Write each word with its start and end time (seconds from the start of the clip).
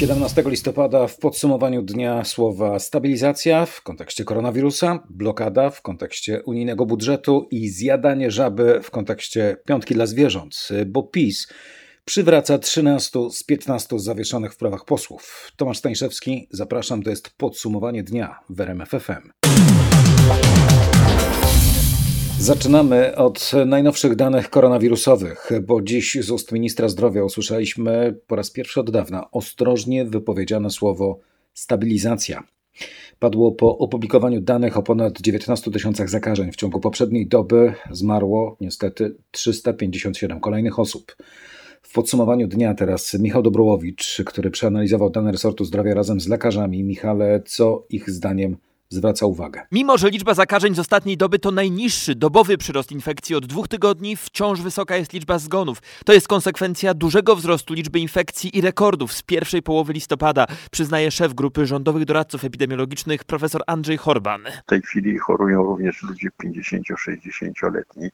17 0.00 0.42
listopada 0.46 1.06
w 1.06 1.18
podsumowaniu 1.18 1.82
dnia 1.82 2.24
słowa 2.24 2.78
stabilizacja 2.78 3.66
w 3.66 3.82
kontekście 3.82 4.24
koronawirusa, 4.24 4.98
blokada 5.10 5.70
w 5.70 5.82
kontekście 5.82 6.42
unijnego 6.42 6.86
budżetu 6.86 7.48
i 7.50 7.68
zjadanie 7.68 8.30
żaby 8.30 8.80
w 8.82 8.90
kontekście 8.90 9.56
piątki 9.66 9.94
dla 9.94 10.06
zwierząt, 10.06 10.68
bo 10.86 11.02
PiS 11.02 11.48
przywraca 12.04 12.58
13 12.58 13.18
z 13.30 13.42
15 13.42 13.98
zawieszonych 13.98 14.54
w 14.54 14.56
prawach 14.56 14.84
posłów. 14.84 15.52
Tomasz 15.56 15.78
Stańszewski, 15.78 16.48
zapraszam, 16.50 17.02
to 17.02 17.10
jest 17.10 17.30
podsumowanie 17.30 18.02
dnia 18.02 18.38
w 18.50 18.60
RMF 18.60 18.90
FM. 18.90 19.50
Zaczynamy 22.40 23.16
od 23.16 23.52
najnowszych 23.66 24.16
danych 24.16 24.50
koronawirusowych, 24.50 25.50
bo 25.62 25.82
dziś 25.82 26.18
z 26.20 26.30
ust 26.30 26.52
ministra 26.52 26.88
zdrowia 26.88 27.24
usłyszeliśmy 27.24 28.18
po 28.26 28.36
raz 28.36 28.50
pierwszy 28.50 28.80
od 28.80 28.90
dawna 28.90 29.30
ostrożnie 29.30 30.04
wypowiedziane 30.04 30.70
słowo 30.70 31.18
stabilizacja. 31.54 32.42
Padło 33.18 33.52
po 33.52 33.78
opublikowaniu 33.78 34.40
danych 34.40 34.76
o 34.76 34.82
ponad 34.82 35.20
19 35.20 35.70
tysiącach 35.70 36.10
zakażeń. 36.10 36.52
W 36.52 36.56
ciągu 36.56 36.80
poprzedniej 36.80 37.26
doby 37.26 37.74
zmarło 37.90 38.56
niestety 38.60 39.16
357 39.30 40.40
kolejnych 40.40 40.78
osób. 40.78 41.16
W 41.82 41.92
podsumowaniu 41.92 42.48
dnia 42.48 42.74
teraz 42.74 43.14
Michał 43.14 43.42
Dobrołowicz, 43.42 44.22
który 44.26 44.50
przeanalizował 44.50 45.10
dane 45.10 45.32
resortu 45.32 45.64
zdrowia 45.64 45.94
razem 45.94 46.20
z 46.20 46.28
lekarzami. 46.28 46.84
Michale, 46.84 47.42
co 47.46 47.86
ich 47.90 48.10
zdaniem 48.10 48.56
zwraca 48.90 49.26
uwagę. 49.26 49.62
Mimo, 49.72 49.98
że 49.98 50.10
liczba 50.10 50.34
zakażeń 50.34 50.74
z 50.74 50.78
ostatniej 50.78 51.16
doby 51.16 51.38
to 51.38 51.50
najniższy 51.50 52.14
dobowy 52.14 52.58
przyrost 52.58 52.92
infekcji 52.92 53.34
od 53.34 53.46
dwóch 53.46 53.68
tygodni, 53.68 54.16
wciąż 54.16 54.60
wysoka 54.60 54.96
jest 54.96 55.12
liczba 55.12 55.38
zgonów. 55.38 55.82
To 56.04 56.12
jest 56.12 56.28
konsekwencja 56.28 56.94
dużego 56.94 57.36
wzrostu 57.36 57.74
liczby 57.74 57.98
infekcji 57.98 58.58
i 58.58 58.60
rekordów 58.60 59.12
z 59.12 59.22
pierwszej 59.22 59.62
połowy 59.62 59.92
listopada, 59.92 60.46
przyznaje 60.70 61.10
szef 61.10 61.34
grupy 61.34 61.66
rządowych 61.66 62.04
doradców 62.04 62.44
epidemiologicznych 62.44 63.24
profesor 63.24 63.62
Andrzej 63.66 63.96
Horban. 63.96 64.42
W 64.66 64.66
tej 64.66 64.82
chwili 64.82 65.18
chorują 65.18 65.62
również 65.62 66.02
ludzie 66.02 66.28
50-60-letni. 66.44 68.08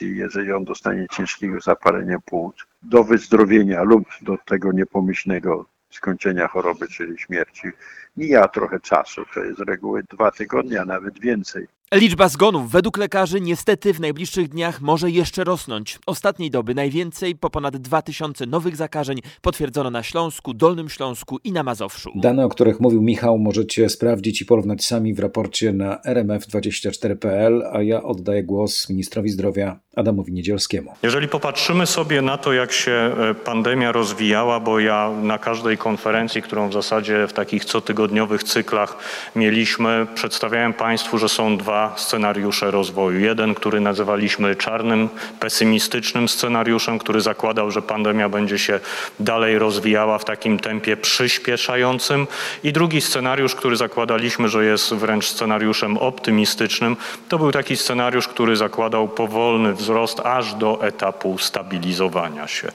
Jeżeli 0.00 0.52
on 0.52 0.64
dostanie 0.64 1.06
ciężkiego 1.12 1.60
zapalenia 1.60 2.18
płuc, 2.20 2.56
do 2.82 3.04
wyzdrowienia 3.04 3.82
lub 3.82 4.04
do 4.22 4.38
tego 4.44 4.72
niepomyślnego 4.72 5.66
skończenia 5.90 6.48
choroby, 6.48 6.88
czyli 6.88 7.18
śmierci, 7.18 7.68
mija 8.16 8.48
trochę 8.48 8.80
czasu. 8.80 9.22
To 9.34 9.44
jest 9.44 9.58
z 9.58 9.62
reguły 9.62 10.02
dwa 10.10 10.30
tygodnie, 10.30 10.80
a 10.80 10.84
nawet 10.84 11.20
więcej. 11.20 11.66
Liczba 11.94 12.28
zgonów 12.28 12.70
według 12.70 12.98
lekarzy 12.98 13.40
niestety 13.40 13.94
w 13.94 14.00
najbliższych 14.00 14.48
dniach 14.48 14.80
może 14.80 15.10
jeszcze 15.10 15.44
rosnąć. 15.44 15.98
Ostatniej 16.06 16.50
doby 16.50 16.74
najwięcej 16.74 17.36
po 17.36 17.50
ponad 17.50 17.76
2000 17.76 18.46
nowych 18.46 18.76
zakażeń 18.76 19.18
potwierdzono 19.42 19.90
na 19.90 20.02
Śląsku, 20.02 20.54
Dolnym 20.54 20.88
Śląsku 20.88 21.38
i 21.44 21.52
na 21.52 21.62
Mazowszu. 21.62 22.10
Dane, 22.14 22.44
o 22.44 22.48
których 22.48 22.80
mówił 22.80 23.02
Michał, 23.02 23.38
możecie 23.38 23.88
sprawdzić 23.88 24.42
i 24.42 24.44
porównać 24.44 24.84
sami 24.84 25.14
w 25.14 25.18
raporcie 25.18 25.72
na 25.72 25.96
rmf24.pl, 26.06 27.62
a 27.72 27.82
ja 27.82 28.02
oddaję 28.02 28.44
głos 28.44 28.88
ministrowi 28.88 29.30
zdrowia 29.30 29.80
Adamowi 29.98 30.32
Niedzielskiemu. 30.32 30.94
Jeżeli 31.02 31.28
popatrzymy 31.28 31.86
sobie 31.86 32.22
na 32.22 32.38
to, 32.38 32.52
jak 32.52 32.72
się 32.72 32.92
e, 32.92 33.34
pandemia 33.34 33.92
rozwijała, 33.92 34.60
bo 34.60 34.80
ja 34.80 35.10
na 35.22 35.38
każdej 35.38 35.78
konferencji, 35.78 36.42
którą 36.42 36.68
w 36.68 36.72
zasadzie 36.72 37.26
w 37.26 37.32
takich 37.32 37.64
cotygodniowych 37.64 38.44
cyklach 38.44 38.96
mieliśmy, 39.36 40.06
przedstawiałem 40.14 40.72
Państwu, 40.72 41.18
że 41.18 41.28
są 41.28 41.56
dwa 41.56 41.94
scenariusze 41.96 42.70
rozwoju. 42.70 43.20
Jeden, 43.20 43.54
który 43.54 43.80
nazywaliśmy 43.80 44.56
czarnym, 44.56 45.08
pesymistycznym 45.40 46.28
scenariuszem, 46.28 46.98
który 46.98 47.20
zakładał, 47.20 47.70
że 47.70 47.82
pandemia 47.82 48.28
będzie 48.28 48.58
się 48.58 48.80
dalej 49.20 49.58
rozwijała 49.58 50.18
w 50.18 50.24
takim 50.24 50.58
tempie 50.58 50.96
przyspieszającym 50.96 52.26
i 52.64 52.72
drugi 52.72 53.00
scenariusz, 53.00 53.54
który 53.54 53.76
zakładaliśmy, 53.76 54.48
że 54.48 54.64
jest 54.64 54.94
wręcz 54.94 55.26
scenariuszem 55.26 55.96
optymistycznym, 55.96 56.96
to 57.28 57.38
był 57.38 57.52
taki 57.52 57.76
scenariusz, 57.76 58.28
który 58.28 58.56
zakładał 58.56 59.08
powolny 59.08 59.74
wzrost 59.74 59.87
aż 60.24 60.54
do 60.54 60.78
etapu 60.82 61.38
stabilizowania 61.38 62.46
się. 62.46 62.68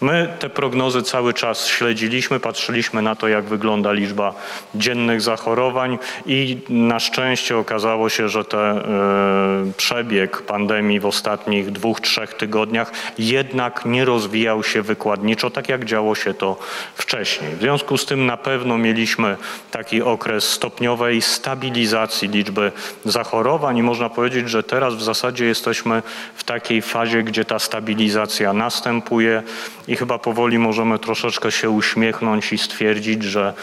My 0.00 0.28
te 0.38 0.50
prognozy 0.50 1.02
cały 1.02 1.34
czas 1.34 1.66
śledziliśmy, 1.66 2.40
patrzyliśmy 2.40 3.02
na 3.02 3.16
to, 3.16 3.28
jak 3.28 3.44
wygląda 3.44 3.92
liczba 3.92 4.34
dziennych 4.74 5.20
zachorowań 5.20 5.98
i 6.26 6.58
na 6.68 7.00
szczęście 7.00 7.56
okazało 7.56 8.08
się, 8.08 8.28
że 8.28 8.38
że 8.38 8.44
ten 8.44 8.78
e, 8.78 9.72
przebieg 9.76 10.42
pandemii 10.42 11.00
w 11.00 11.06
ostatnich 11.06 11.70
dwóch, 11.70 12.00
trzech 12.00 12.34
tygodniach 12.34 12.92
jednak 13.18 13.84
nie 13.84 14.04
rozwijał 14.04 14.62
się 14.62 14.82
wykładniczo, 14.82 15.50
tak 15.50 15.68
jak 15.68 15.84
działo 15.84 16.14
się 16.14 16.34
to 16.34 16.56
wcześniej. 16.94 17.56
W 17.56 17.60
związku 17.60 17.98
z 17.98 18.06
tym 18.06 18.26
na 18.26 18.36
pewno 18.36 18.78
mieliśmy 18.78 19.36
taki 19.70 20.02
okres 20.02 20.44
stopniowej 20.44 21.22
stabilizacji 21.22 22.28
liczby 22.28 22.72
zachorowań 23.04 23.76
i 23.76 23.82
można 23.82 24.08
powiedzieć, 24.08 24.50
że 24.50 24.62
teraz 24.62 24.94
w 24.94 25.02
zasadzie 25.02 25.44
jesteśmy 25.44 26.02
w 26.34 26.44
takiej 26.48 26.82
fazie, 26.82 27.22
gdzie 27.22 27.44
ta 27.44 27.58
stabilizacja 27.58 28.52
następuje 28.52 29.42
i 29.88 29.96
chyba 29.96 30.18
powoli 30.18 30.58
możemy 30.58 30.98
troszeczkę 30.98 31.52
się 31.52 31.70
uśmiechnąć 31.70 32.52
i 32.52 32.58
stwierdzić, 32.58 33.22
że 33.22 33.54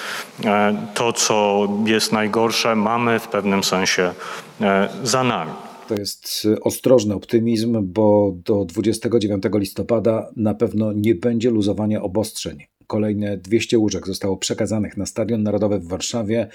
e, 0.46 0.76
to, 0.94 1.14
co 1.14 1.68
jest 1.86 2.12
najgorsze, 2.12 2.76
mamy 2.76 3.20
w 3.20 3.28
pewnym 3.28 3.64
sensie 3.64 4.14
E, 4.62 4.90
za 5.04 5.24
nami. 5.24 5.52
To 5.88 5.96
jest 5.96 6.48
ostrożny 6.62 7.16
optymizm, 7.16 7.78
bo 7.84 8.36
do 8.46 8.66
29 8.66 9.44
listopada 9.54 10.30
na 10.36 10.54
pewno 10.54 10.94
nie 10.94 11.16
będzie 11.16 11.50
luzowania 11.50 12.02
obostrzeń. 12.02 12.64
Kolejne 12.88 13.38
200 13.38 13.78
łóżek 13.78 14.08
zostało 14.08 14.38
przekazanych 14.38 14.98
na 14.98 15.06
Stadion 15.06 15.44
Narodowy 15.44 15.80
w 15.80 15.88
Warszawie. 15.88 16.48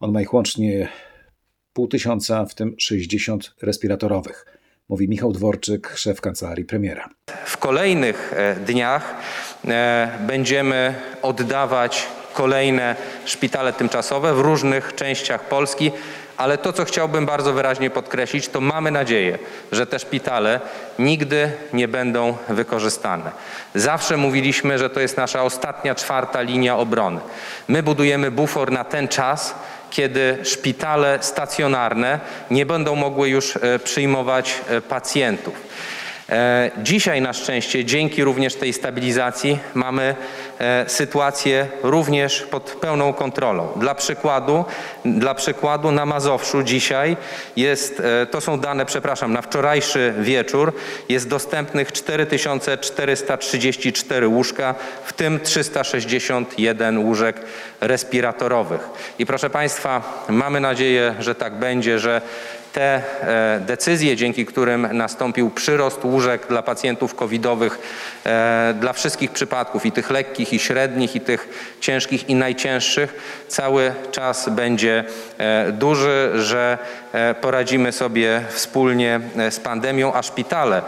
On 0.00 0.12
ma 0.12 0.22
ich 0.22 0.34
łącznie 0.34 0.88
pół 1.72 1.88
tysiąca, 1.88 2.46
w 2.46 2.54
tym 2.54 2.74
60 2.78 3.54
respiratorowych. 3.62 4.46
Mówi 4.88 5.08
Michał 5.08 5.32
Dworczyk, 5.32 5.92
szef 5.96 6.20
kancelarii 6.20 6.64
premiera. 6.64 7.08
W 7.44 7.56
kolejnych 7.56 8.32
e, 8.36 8.54
dniach 8.54 9.14
e, 9.64 10.18
będziemy 10.26 10.94
oddawać 11.22 12.06
kolejne 12.34 12.96
szpitale 13.24 13.72
tymczasowe 13.72 14.34
w 14.34 14.40
różnych 14.40 14.94
częściach 14.94 15.48
Polski 15.48 15.90
ale 16.36 16.58
to, 16.58 16.72
co 16.72 16.84
chciałbym 16.84 17.26
bardzo 17.26 17.52
wyraźnie 17.52 17.90
podkreślić, 17.90 18.48
to 18.48 18.60
mamy 18.60 18.90
nadzieję, 18.90 19.38
że 19.72 19.86
te 19.86 19.98
szpitale 19.98 20.60
nigdy 20.98 21.52
nie 21.72 21.88
będą 21.88 22.36
wykorzystane. 22.48 23.30
Zawsze 23.74 24.16
mówiliśmy, 24.16 24.78
że 24.78 24.90
to 24.90 25.00
jest 25.00 25.16
nasza 25.16 25.42
ostatnia, 25.42 25.94
czwarta 25.94 26.40
linia 26.40 26.76
obrony. 26.76 27.20
My 27.68 27.82
budujemy 27.82 28.30
bufor 28.30 28.72
na 28.72 28.84
ten 28.84 29.08
czas, 29.08 29.54
kiedy 29.94 30.38
szpitale 30.42 31.18
stacjonarne 31.20 32.20
nie 32.50 32.66
będą 32.66 32.94
mogły 32.96 33.28
już 33.28 33.56
e, 33.56 33.78
przyjmować 33.78 34.60
e, 34.68 34.80
pacjentów. 34.80 35.54
E, 36.34 36.70
dzisiaj 36.82 37.20
na 37.20 37.32
szczęście, 37.32 37.84
dzięki 37.84 38.24
również 38.24 38.54
tej 38.54 38.72
stabilizacji, 38.72 39.58
mamy 39.74 40.14
e, 40.58 40.84
sytuację 40.88 41.66
również 41.82 42.42
pod 42.42 42.76
pełną 42.80 43.12
kontrolą. 43.12 43.68
Dla 43.76 43.94
przykładu, 43.94 44.64
dla 45.04 45.34
przykładu 45.34 45.92
na 45.92 46.06
Mazowszu 46.06 46.62
dzisiaj 46.62 47.16
jest, 47.56 48.00
e, 48.00 48.26
to 48.26 48.40
są 48.40 48.60
dane, 48.60 48.86
przepraszam, 48.86 49.32
na 49.32 49.42
wczorajszy 49.42 50.14
wieczór 50.18 50.72
jest 51.08 51.28
dostępnych 51.28 51.92
4434 51.92 54.28
łóżka, 54.28 54.74
w 55.04 55.12
tym 55.12 55.40
361 55.40 56.98
łóżek 56.98 57.40
respiratorowych. 57.80 58.88
I 59.18 59.26
proszę 59.26 59.50
Państwa, 59.50 60.22
mamy 60.28 60.60
nadzieję, 60.60 61.14
że 61.18 61.34
tak 61.34 61.54
będzie, 61.54 61.98
że 61.98 62.20
te 62.74 63.02
e, 63.22 63.60
decyzje, 63.60 64.16
dzięki 64.16 64.46
którym 64.46 64.88
nastąpił 64.92 65.50
przyrost 65.50 66.04
łóżek 66.04 66.46
dla 66.48 66.62
pacjentów 66.62 67.14
covidowych 67.14 67.78
e, 68.26 68.74
dla 68.80 68.92
wszystkich 68.92 69.30
przypadków 69.30 69.86
i 69.86 69.92
tych 69.92 70.10
lekkich 70.10 70.52
i 70.52 70.58
średnich 70.58 71.16
i 71.16 71.20
tych 71.20 71.48
ciężkich 71.80 72.28
i 72.28 72.34
najcięższych 72.34 73.44
cały 73.48 73.92
czas 74.10 74.48
będzie 74.48 75.04
e, 75.38 75.72
duży, 75.72 76.30
że 76.34 76.78
poradzimy 77.40 77.92
sobie 77.92 78.42
wspólnie 78.48 79.20
z 79.50 79.60
pandemią, 79.60 80.14
a 80.14 80.22
szpitale 80.22 80.82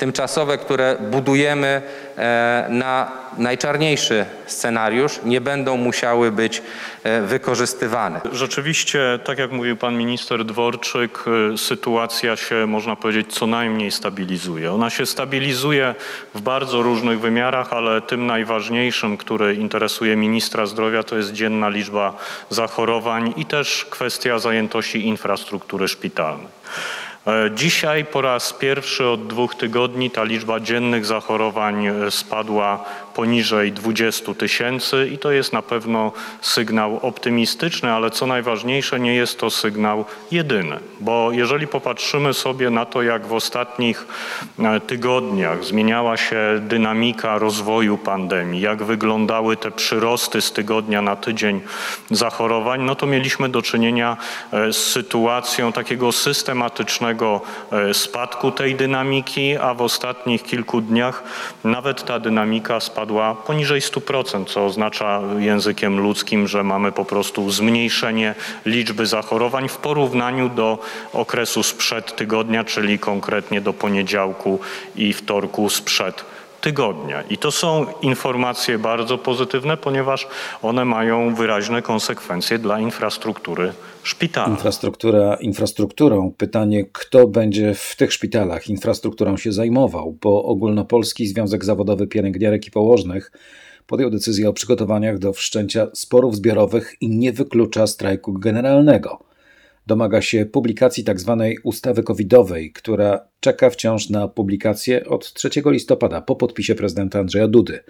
tymczasowe, 0.00 0.58
które 0.58 0.96
budujemy 1.10 1.82
e, 2.16 2.66
na 2.70 3.12
najczarniejszy 3.38 4.26
scenariusz, 4.46 5.20
nie 5.24 5.40
będą 5.40 5.76
musiały 5.76 6.32
być 6.32 6.62
e, 7.04 7.20
wykorzystywane. 7.22 8.20
Rzeczywiście, 8.32 9.18
tak 9.24 9.38
jak 9.38 9.52
mówił 9.52 9.76
pan 9.76 9.96
minister 9.96 10.44
Dworczyk, 10.44 11.24
e, 11.54 11.58
sytuacja 11.58 12.36
się, 12.36 12.66
można 12.66 12.96
powiedzieć, 12.96 13.34
co 13.34 13.46
najmniej 13.46 13.90
stabilizuje. 13.90 14.72
Ona 14.72 14.90
się 14.90 15.06
stabilizuje 15.06 15.94
w 16.34 16.40
bardzo 16.40 16.82
różnych 16.82 17.20
wymiarach, 17.20 17.72
ale 17.72 18.00
tym 18.00 18.26
najważniejszym, 18.26 19.16
który 19.16 19.54
interesuje 19.54 20.16
ministra 20.16 20.66
zdrowia, 20.66 21.02
to 21.02 21.16
jest 21.16 21.32
dzienna 21.32 21.68
liczba 21.68 22.16
zachorowań 22.50 23.34
i 23.36 23.44
też 23.44 23.86
kwestia 23.90 24.38
zajętości 24.38 25.06
infrastruktury 25.06 25.88
szpitalnej. 25.88 26.60
E, 27.26 27.50
Dzisiaj 27.54 28.04
po 28.04 28.20
raz 28.20 28.52
pierwszy 28.52 29.06
od 29.06 29.26
dwóch 29.26 29.54
tygodni 29.54 30.10
ta 30.10 30.24
liczba 30.24 30.60
dziennych 30.60 31.06
zachorowań 31.06 31.86
e, 31.86 32.10
spadła 32.10 32.84
poniżej 33.20 33.72
20 33.72 34.34
tysięcy 34.34 35.10
i 35.12 35.18
to 35.18 35.30
jest 35.30 35.52
na 35.52 35.62
pewno 35.62 36.12
sygnał 36.40 36.98
optymistyczny, 37.02 37.92
ale 37.92 38.10
co 38.10 38.26
najważniejsze, 38.26 39.00
nie 39.00 39.14
jest 39.14 39.38
to 39.38 39.50
sygnał 39.50 40.04
jedyny, 40.30 40.78
bo 41.00 41.32
jeżeli 41.32 41.66
popatrzymy 41.66 42.34
sobie 42.34 42.70
na 42.70 42.84
to, 42.84 43.02
jak 43.02 43.26
w 43.26 43.32
ostatnich 43.32 44.06
e, 44.58 44.80
tygodniach 44.80 45.64
zmieniała 45.64 46.16
się 46.16 46.36
dynamika 46.60 47.38
rozwoju 47.38 47.98
pandemii, 47.98 48.60
jak 48.60 48.82
wyglądały 48.82 49.56
te 49.56 49.70
przyrosty 49.70 50.40
z 50.40 50.52
tygodnia 50.52 51.02
na 51.02 51.16
tydzień 51.16 51.60
zachorowań, 52.10 52.82
no 52.82 52.94
to 52.94 53.06
mieliśmy 53.06 53.48
do 53.48 53.62
czynienia 53.62 54.16
e, 54.52 54.72
z 54.72 54.76
sytuacją 54.76 55.72
takiego 55.72 56.12
systematycznego 56.12 57.40
e, 57.72 57.94
spadku 57.94 58.50
tej 58.50 58.74
dynamiki, 58.74 59.56
a 59.56 59.74
w 59.74 59.82
ostatnich 59.82 60.42
kilku 60.42 60.80
dniach 60.80 61.22
nawet 61.64 62.04
ta 62.04 62.18
dynamika 62.18 62.80
spadła 62.80 63.09
poniżej 63.46 63.80
100%, 63.80 64.44
co 64.44 64.66
oznacza 64.66 65.20
językiem 65.38 66.00
ludzkim, 66.00 66.48
że 66.48 66.64
mamy 66.64 66.92
po 66.92 67.04
prostu 67.04 67.50
zmniejszenie 67.50 68.34
liczby 68.66 69.06
zachorowań 69.06 69.68
w 69.68 69.76
porównaniu 69.76 70.48
do 70.48 70.78
okresu 71.12 71.62
sprzed 71.62 72.16
tygodnia, 72.16 72.64
czyli 72.64 72.98
konkretnie 72.98 73.60
do 73.60 73.72
poniedziałku 73.72 74.58
i 74.96 75.12
wtorku 75.12 75.70
sprzed 75.70 76.24
tygodnia. 76.60 77.22
I 77.22 77.38
to 77.38 77.50
są 77.50 77.86
informacje 78.02 78.78
bardzo 78.78 79.18
pozytywne, 79.18 79.76
ponieważ 79.76 80.28
one 80.62 80.84
mają 80.84 81.34
wyraźne 81.34 81.82
konsekwencje 81.82 82.58
dla 82.58 82.80
infrastruktury 82.80 83.72
szpitala. 84.02 84.48
Infrastruktura 84.48 85.34
infrastrukturą. 85.34 86.32
Pytanie, 86.36 86.84
kto 86.92 87.28
będzie 87.28 87.74
w 87.74 87.96
tych 87.96 88.12
szpitalach 88.12 88.68
infrastrukturą 88.68 89.36
się 89.36 89.52
zajmował, 89.52 90.16
bo 90.22 90.44
Ogólnopolski 90.44 91.26
Związek 91.26 91.64
Zawodowy 91.64 92.06
Pielęgniarek 92.06 92.66
i 92.66 92.70
Położnych 92.70 93.32
podjął 93.86 94.10
decyzję 94.10 94.48
o 94.48 94.52
przygotowaniach 94.52 95.18
do 95.18 95.32
wszczęcia 95.32 95.86
sporów 95.94 96.36
zbiorowych 96.36 96.96
i 97.00 97.08
nie 97.08 97.32
wyklucza 97.32 97.86
strajku 97.86 98.32
generalnego. 98.32 99.29
Domaga 99.86 100.22
się 100.22 100.46
publikacji 100.46 101.04
tzw. 101.04 101.44
ustawy 101.64 102.02
covidowej, 102.02 102.72
która 102.72 103.28
czeka 103.40 103.70
wciąż 103.70 104.10
na 104.10 104.28
publikację 104.28 105.06
od 105.06 105.32
3 105.32 105.50
listopada 105.66 106.20
po 106.20 106.36
podpisie 106.36 106.74
prezydenta 106.74 107.18
Andrzeja 107.18 107.48
Dudy. 107.48 107.80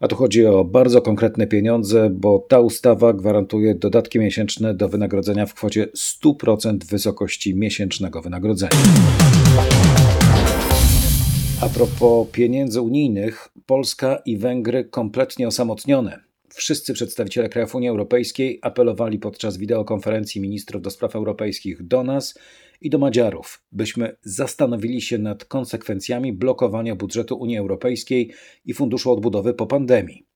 A 0.00 0.08
tu 0.08 0.16
chodzi 0.16 0.46
o 0.46 0.64
bardzo 0.64 1.02
konkretne 1.02 1.46
pieniądze, 1.46 2.10
bo 2.10 2.46
ta 2.48 2.60
ustawa 2.60 3.12
gwarantuje 3.12 3.74
dodatki 3.74 4.18
miesięczne 4.18 4.74
do 4.74 4.88
wynagrodzenia 4.88 5.46
w 5.46 5.54
kwocie 5.54 5.88
100% 5.96 6.84
wysokości 6.84 7.54
miesięcznego 7.54 8.22
wynagrodzenia. 8.22 8.72
A 11.60 11.68
propos 11.68 12.28
pieniędzy 12.32 12.80
unijnych, 12.80 13.48
Polska 13.66 14.22
i 14.26 14.36
Węgry 14.36 14.84
kompletnie 14.84 15.48
osamotnione. 15.48 16.27
Wszyscy 16.58 16.94
przedstawiciele 16.94 17.48
krajów 17.48 17.74
Unii 17.74 17.88
Europejskiej 17.88 18.58
apelowali 18.62 19.18
podczas 19.18 19.56
wideokonferencji 19.56 20.40
ministrów 20.40 20.82
do 20.82 20.90
spraw 20.90 21.16
europejskich 21.16 21.86
do 21.86 22.02
nas 22.02 22.38
i 22.80 22.90
do 22.90 22.98
Madziarów, 22.98 23.62
byśmy 23.72 24.16
zastanowili 24.22 25.00
się 25.00 25.18
nad 25.18 25.44
konsekwencjami 25.44 26.32
blokowania 26.32 26.96
budżetu 26.96 27.36
Unii 27.36 27.58
Europejskiej 27.58 28.32
i 28.64 28.74
Funduszu 28.74 29.12
Odbudowy 29.12 29.54
po 29.54 29.66
pandemii. 29.66 30.26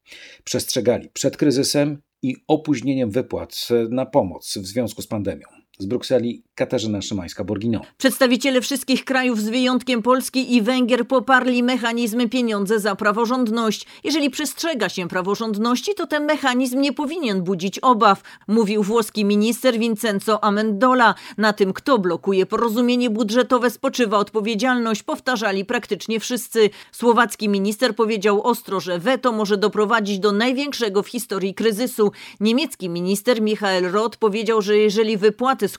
Przestrzegali 0.44 1.08
przed 1.12 1.36
kryzysem 1.36 2.02
i 2.22 2.36
opóźnieniem 2.48 3.10
wypłat 3.10 3.68
na 3.90 4.06
pomoc 4.06 4.58
w 4.58 4.66
związku 4.66 5.02
z 5.02 5.06
pandemią. 5.06 5.46
Z 5.78 5.86
Brukseli 5.86 6.44
Katarzyna 6.54 6.98
Szymańska-Borgino. 6.98 7.80
Przedstawiciele 7.98 8.60
wszystkich 8.60 9.04
krajów 9.04 9.40
z 9.40 9.48
wyjątkiem 9.48 10.02
Polski 10.02 10.56
i 10.56 10.62
Węgier 10.62 11.06
poparli 11.06 11.62
mechanizmy 11.62 12.28
pieniądze 12.28 12.80
za 12.80 12.96
praworządność. 12.96 13.86
Jeżeli 14.04 14.30
przestrzega 14.30 14.88
się 14.88 15.08
praworządności, 15.08 15.94
to 15.94 16.06
ten 16.06 16.24
mechanizm 16.24 16.80
nie 16.80 16.92
powinien 16.92 17.42
budzić 17.42 17.78
obaw, 17.78 18.22
mówił 18.48 18.82
włoski 18.82 19.24
minister 19.24 19.78
Vincenzo 19.78 20.44
Amendola. 20.44 21.14
Na 21.38 21.52
tym, 21.52 21.72
kto 21.72 21.98
blokuje 21.98 22.46
porozumienie 22.46 23.10
budżetowe, 23.10 23.70
spoczywa 23.70 24.18
odpowiedzialność, 24.18 25.02
powtarzali 25.02 25.64
praktycznie 25.64 26.20
wszyscy. 26.20 26.70
Słowacki 26.92 27.48
minister 27.48 27.96
powiedział 27.96 28.42
ostro, 28.42 28.80
że 28.80 28.98
weto 28.98 29.32
może 29.32 29.56
doprowadzić 29.56 30.18
do 30.18 30.32
największego 30.32 31.02
w 31.02 31.08
historii 31.08 31.54
kryzysu. 31.54 32.12
Niemiecki 32.40 32.88
minister 32.88 33.42
Michael 33.42 33.92
Roth 33.92 34.16
powiedział, 34.16 34.62
że 34.62 34.76
jeżeli 34.76 35.16
wypłaty 35.16 35.68
z 35.68 35.78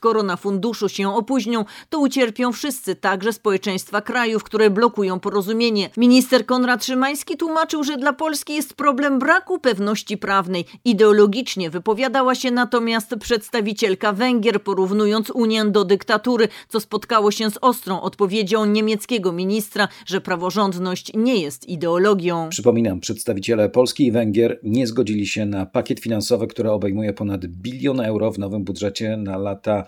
koronafunduszu 0.74 0.90
się 0.90 1.16
opóźnią, 1.16 1.66
to 1.90 2.00
ucierpią 2.00 2.52
wszyscy, 2.52 2.96
także 2.96 3.34
społeczeństwa 3.34 4.02
krajów, 4.02 4.44
które 4.44 4.70
blokują 4.70 5.20
porozumienie. 5.20 5.90
Minister 5.98 6.46
Konrad 6.46 6.86
Szymański 6.86 7.38
tłumaczył, 7.38 7.84
że 7.84 7.98
dla 7.98 8.14
Polski 8.14 8.56
jest 8.56 8.74
problem 8.74 9.20
braku 9.20 9.60
pewności 9.60 10.18
prawnej. 10.18 10.66
Ideologicznie 10.86 11.70
wypowiadała 11.70 12.36
się 12.36 12.52
natomiast 12.52 13.16
przedstawicielka 13.20 14.14
Węgier, 14.14 14.64
porównując 14.64 15.30
Unię 15.30 15.66
do 15.66 15.86
dyktatury, 15.86 16.48
co 16.70 16.80
spotkało 16.80 17.32
się 17.32 17.52
z 17.52 17.58
ostrą 17.62 18.02
odpowiedzią 18.02 18.66
niemieckiego 18.66 19.32
ministra, 19.32 19.88
że 20.06 20.22
praworządność 20.22 21.12
nie 21.16 21.36
jest 21.36 21.70
ideologią. 21.70 22.50
Przypominam, 22.50 23.00
przedstawiciele 23.00 23.70
Polski 23.70 24.06
i 24.06 24.12
Węgier 24.12 24.60
nie 24.64 24.88
zgodzili 24.88 25.28
się 25.28 25.46
na 25.46 25.66
pakiet 25.66 26.00
finansowy, 26.00 26.48
który 26.48 26.72
obejmuje 26.72 27.14
ponad 27.14 27.46
bilion 27.46 28.00
euro 28.00 28.32
w 28.32 28.40
nowym 28.40 28.64
budżecie 28.64 29.18
na 29.18 29.38
lata 29.38 29.84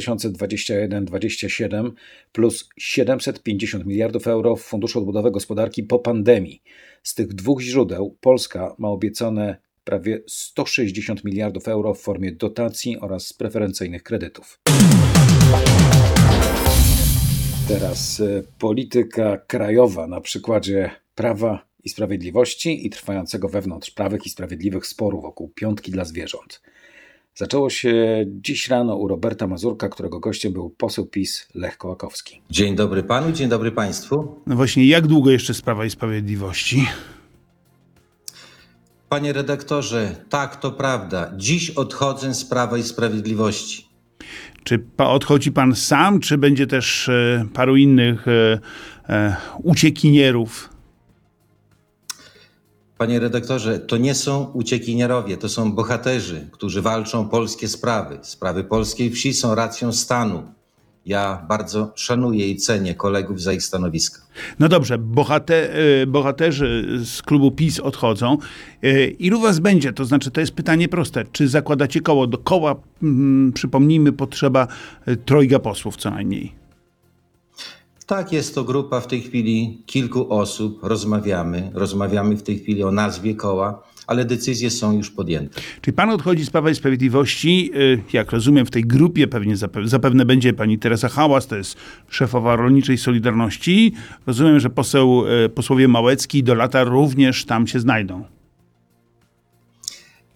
2021-2027 0.00 1.90
plus 2.32 2.68
750 2.78 3.86
miliardów 3.86 4.26
euro 4.26 4.56
w 4.56 4.62
Funduszu 4.62 4.98
Odbudowy 4.98 5.30
Gospodarki 5.30 5.82
po 5.82 5.98
pandemii. 5.98 6.62
Z 7.02 7.14
tych 7.14 7.34
dwóch 7.34 7.60
źródeł 7.60 8.16
Polska 8.20 8.74
ma 8.78 8.88
obiecane 8.88 9.56
prawie 9.84 10.22
160 10.26 11.24
miliardów 11.24 11.68
euro 11.68 11.94
w 11.94 12.00
formie 12.00 12.32
dotacji 12.32 12.98
oraz 13.00 13.32
preferencyjnych 13.32 14.02
kredytów. 14.02 14.60
Teraz 17.68 18.20
e, 18.20 18.42
polityka 18.58 19.38
krajowa 19.46 20.06
na 20.06 20.20
przykładzie 20.20 20.90
Prawa 21.14 21.66
i 21.84 21.88
Sprawiedliwości 21.88 22.86
i 22.86 22.90
trwającego 22.90 23.48
wewnątrz 23.48 23.90
prawych 23.90 24.26
i 24.26 24.30
sprawiedliwych 24.30 24.86
sporu 24.86 25.20
wokół 25.20 25.48
piątki 25.48 25.92
dla 25.92 26.04
zwierząt. 26.04 26.62
Zaczęło 27.38 27.70
się 27.70 28.24
dziś 28.26 28.68
rano 28.68 28.96
u 28.96 29.08
Roberta 29.08 29.46
Mazurka, 29.46 29.88
którego 29.88 30.20
gościem 30.20 30.52
był 30.52 30.70
poseł 30.70 31.06
PiS 31.06 31.48
Lech 31.54 31.78
Kołakowski. 31.78 32.42
Dzień 32.50 32.76
dobry 32.76 33.02
panu, 33.02 33.32
dzień 33.32 33.48
dobry 33.48 33.72
państwu. 33.72 34.40
No 34.46 34.56
właśnie, 34.56 34.86
jak 34.86 35.06
długo 35.06 35.30
jeszcze 35.30 35.54
Sprawa 35.54 35.84
i 35.84 35.90
Sprawiedliwości? 35.90 36.86
Panie 39.08 39.32
redaktorze, 39.32 40.16
tak 40.28 40.56
to 40.56 40.72
prawda. 40.72 41.32
Dziś 41.36 41.70
odchodzę 41.70 42.34
z 42.34 42.44
Prawa 42.44 42.78
i 42.78 42.82
Sprawiedliwości. 42.82 43.86
Czy 44.64 44.86
odchodzi 44.98 45.52
pan 45.52 45.74
sam, 45.74 46.20
czy 46.20 46.38
będzie 46.38 46.66
też 46.66 47.08
e, 47.08 47.46
paru 47.52 47.76
innych 47.76 48.28
e, 48.28 48.58
e, 49.08 49.36
uciekinierów? 49.62 50.75
Panie 52.98 53.20
redaktorze, 53.20 53.78
to 53.78 53.96
nie 53.96 54.14
są 54.14 54.44
uciekinierowie, 54.52 55.36
to 55.36 55.48
są 55.48 55.72
bohaterzy, 55.72 56.48
którzy 56.52 56.82
walczą 56.82 57.28
polskie 57.28 57.68
sprawy. 57.68 58.18
Sprawy 58.22 58.64
polskiej 58.64 59.10
wsi 59.10 59.34
są 59.34 59.54
racją 59.54 59.92
stanu. 59.92 60.42
Ja 61.06 61.44
bardzo 61.48 61.92
szanuję 61.94 62.48
i 62.48 62.56
cenię 62.56 62.94
kolegów 62.94 63.42
za 63.42 63.52
ich 63.52 63.62
stanowiska. 63.62 64.22
No 64.58 64.68
dobrze, 64.68 64.98
bohate, 64.98 65.74
e, 66.02 66.06
bohaterzy 66.06 66.98
z 67.04 67.22
klubu 67.22 67.50
PiS 67.50 67.80
odchodzą. 67.80 68.38
E, 68.82 69.06
Ilu 69.06 69.40
was 69.40 69.58
będzie? 69.58 69.92
To 69.92 70.04
znaczy, 70.04 70.30
to 70.30 70.40
jest 70.40 70.52
pytanie 70.52 70.88
proste. 70.88 71.24
Czy 71.32 71.48
zakładacie 71.48 72.00
koło? 72.00 72.26
Do 72.26 72.38
koła, 72.38 72.74
mm, 73.02 73.52
przypomnijmy, 73.52 74.12
potrzeba 74.12 74.68
e, 75.06 75.16
trojga 75.16 75.58
posłów 75.58 75.96
co 75.96 76.10
najmniej. 76.10 76.65
Tak, 78.06 78.32
jest 78.32 78.54
to 78.54 78.64
grupa 78.64 79.00
w 79.00 79.06
tej 79.06 79.20
chwili 79.22 79.82
kilku 79.86 80.32
osób. 80.32 80.78
Rozmawiamy. 80.82 81.70
Rozmawiamy 81.74 82.36
w 82.36 82.42
tej 82.42 82.58
chwili 82.58 82.82
o 82.84 82.92
nazwie 82.92 83.34
koła, 83.34 83.82
ale 84.06 84.24
decyzje 84.24 84.70
są 84.70 84.96
już 84.96 85.10
podjęte. 85.10 85.60
Czyli 85.80 85.94
pan 85.94 86.10
odchodzi 86.10 86.44
z 86.44 86.50
Prawa 86.50 86.70
i 86.70 86.74
Sprawiedliwości, 86.74 87.70
y, 87.74 88.02
jak 88.12 88.32
rozumiem, 88.32 88.66
w 88.66 88.70
tej 88.70 88.84
grupie 88.84 89.28
pewnie 89.28 89.56
zape- 89.56 89.88
zapewne 89.88 90.24
będzie 90.24 90.52
pani 90.52 90.78
Teresa 90.78 91.08
Hałas, 91.08 91.46
to 91.46 91.56
jest 91.56 91.76
szefowa 92.08 92.56
Rolniczej 92.56 92.98
Solidarności. 92.98 93.92
Rozumiem, 94.26 94.60
że 94.60 94.70
poseł, 94.70 95.24
y, 95.44 95.48
posłowie 95.48 95.88
Małecki 95.88 96.42
do 96.42 96.54
lata 96.54 96.84
również 96.84 97.44
tam 97.44 97.66
się 97.66 97.80
znajdą. 97.80 98.24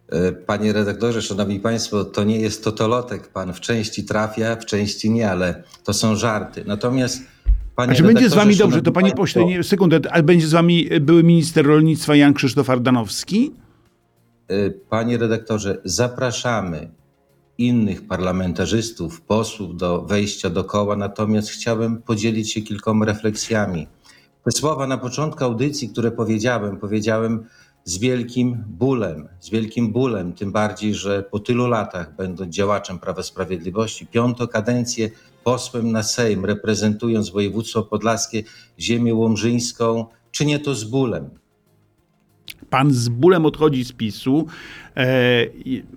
E, 0.09 0.33
Panie 0.33 0.73
redaktorze, 0.73 1.23
szanowni 1.23 1.61
państwo, 1.61 2.05
to 2.05 2.25
nie 2.25 2.41
jest 2.41 2.65
totolotek. 2.65 3.29
Pan 3.29 3.53
w 3.53 3.61
części 3.61 4.05
trafia, 4.05 4.57
w 4.57 4.67
części 4.67 5.11
nie, 5.11 5.31
ale 5.31 5.63
to 5.85 5.93
są 5.93 6.17
żarty. 6.17 6.65
Natomiast 6.67 7.23
panie 7.81 7.93
A 7.93 7.95
czy 7.95 8.03
będzie 8.03 8.31
z 8.31 8.35
wami 8.35 8.57
dobrze, 8.57 8.83
to 8.83 8.93
panie 8.93 9.13
pośle, 9.13 9.45
nie, 9.45 9.63
sekundę, 9.63 10.01
ale 10.11 10.23
będzie 10.23 10.47
z 10.47 10.53
wami 10.53 10.93
y, 10.93 11.01
były 11.01 11.23
minister 11.23 11.67
rolnictwa 11.67 12.17
Jan 12.17 12.35
Krzysztof 12.35 12.71
Ardanowski? 12.71 13.53
e, 14.49 14.71
Panie 14.71 15.19
redaktorze, 15.19 15.81
zapraszamy 15.85 16.91
innych 17.59 18.07
parlamentarzystów, 18.07 19.21
posłów 19.21 19.77
do 19.77 20.03
wejścia 20.03 20.51
do 20.51 20.65
koła, 20.65 20.97
natomiast 20.97 21.51
chciałbym 21.51 22.03
podzielić 22.03 22.53
się 22.53 22.61
kilkoma 22.63 23.05
refleksjami. 23.07 23.87
Te 24.45 24.51
słowa 24.51 24.87
na 24.87 24.99
początku 24.99 25.45
audycji, 25.45 25.89
które 25.89 26.11
powiedziałem, 26.11 26.77
powiedziałem 26.77 27.45
z 27.85 27.99
wielkim 27.99 28.65
bólem, 28.69 29.29
z 29.41 29.51
wielkim 29.51 29.93
bólem, 29.93 30.33
tym 30.33 30.53
bardziej, 30.53 30.95
że 30.95 31.23
po 31.23 31.39
tylu 31.39 31.67
latach, 31.67 32.17
będąc 32.17 32.55
działaczem 32.55 32.99
Prawa 32.99 33.23
Sprawiedliwości, 33.23 34.07
piątą 34.07 34.47
kadencję 34.47 35.11
posłem 35.45 35.93
na 35.93 36.03
Sejm, 36.03 36.45
reprezentując 36.45 37.31
województwo 37.31 37.83
podlaskie, 37.83 38.43
ziemię 38.79 39.15
łomżyńską, 39.15 40.07
czynię 40.31 40.59
to 40.59 40.75
z 40.75 40.85
bólem. 40.85 41.31
Pan 42.71 42.91
z 42.91 43.09
bólem 43.09 43.47
odchodzi 43.47 43.85
z 43.85 43.93
PiSu. 43.93 44.47
E, 44.97 45.47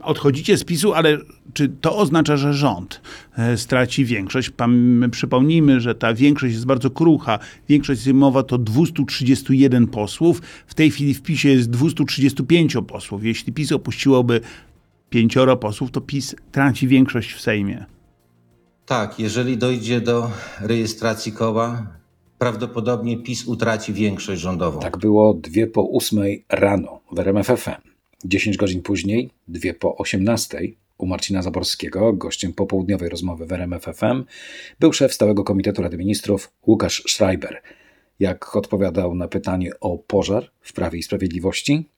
odchodzicie 0.01 0.57
z 0.57 0.63
PiSu, 0.63 0.93
ale 0.93 1.17
czy 1.53 1.69
to 1.69 1.97
oznacza, 1.97 2.38
że 2.38 2.53
rząd 2.53 3.01
e, 3.38 3.57
straci 3.57 4.05
większość? 4.05 4.50
Pan, 4.50 5.03
przypomnijmy, 5.12 5.81
że 5.81 5.95
ta 5.95 6.13
większość 6.13 6.53
jest 6.53 6.65
bardzo 6.65 6.89
krucha. 6.89 7.39
Większość 7.69 8.01
sejmowa 8.01 8.43
to 8.43 8.57
231 8.57 9.88
posłów. 9.88 10.41
W 10.67 10.73
tej 10.73 10.91
chwili 10.91 11.13
w 11.13 11.21
PiSie 11.21 11.50
jest 11.50 11.69
235 11.69 12.77
posłów. 12.88 13.23
Jeśli 13.23 13.53
PiS 13.53 13.71
opuściłoby 13.71 14.41
pięcioro 15.09 15.57
posłów, 15.57 15.91
to 15.91 16.01
PiS 16.01 16.35
traci 16.51 16.88
większość 16.88 17.33
w 17.33 17.41
Sejmie. 17.41 17.85
Tak, 18.85 19.19
jeżeli 19.19 19.57
dojdzie 19.57 20.01
do 20.01 20.31
rejestracji 20.61 21.31
koła, 21.31 21.87
prawdopodobnie 22.37 23.17
PiS 23.17 23.45
utraci 23.45 23.93
większość 23.93 24.41
rządową. 24.41 24.79
Tak 24.79 24.97
było 24.97 25.33
dwie 25.33 25.67
po 25.67 25.81
ósmej 25.81 26.45
rano 26.49 26.99
w 27.11 27.19
RMFFM. 27.19 27.81
10 28.25 28.57
godzin 28.57 28.81
później, 28.81 29.29
dwie 29.47 29.73
po 29.73 29.97
18 29.97 30.59
u 30.97 31.05
Marcina 31.05 31.41
Zaborskiego, 31.41 32.13
gościem 32.13 32.53
popołudniowej 32.53 33.09
rozmowy 33.09 33.45
w 33.45 33.51
RMFFM, 33.51 34.23
był 34.79 34.93
szef 34.93 35.13
Stałego 35.13 35.43
Komitetu 35.43 35.81
Rady 35.81 35.97
Ministrów 35.97 36.51
Łukasz 36.67 37.03
Schreiber. 37.07 37.61
Jak 38.19 38.55
odpowiadał 38.55 39.15
na 39.15 39.27
pytanie 39.27 39.71
o 39.81 39.97
pożar 39.97 40.51
w 40.61 40.73
Prawie 40.73 40.99
i 40.99 41.03
Sprawiedliwości? 41.03 41.89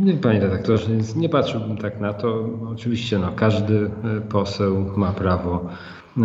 Nie, 0.00 0.14
Panie 0.14 0.40
redaktorze, 0.40 0.86
więc 0.88 1.16
nie 1.16 1.28
patrzyłbym 1.28 1.76
tak 1.76 2.00
na 2.00 2.14
to. 2.14 2.48
Oczywiście 2.72 3.18
no, 3.18 3.32
każdy 3.32 3.90
e, 4.16 4.20
poseł 4.20 4.92
ma 4.96 5.12
prawo 5.12 5.68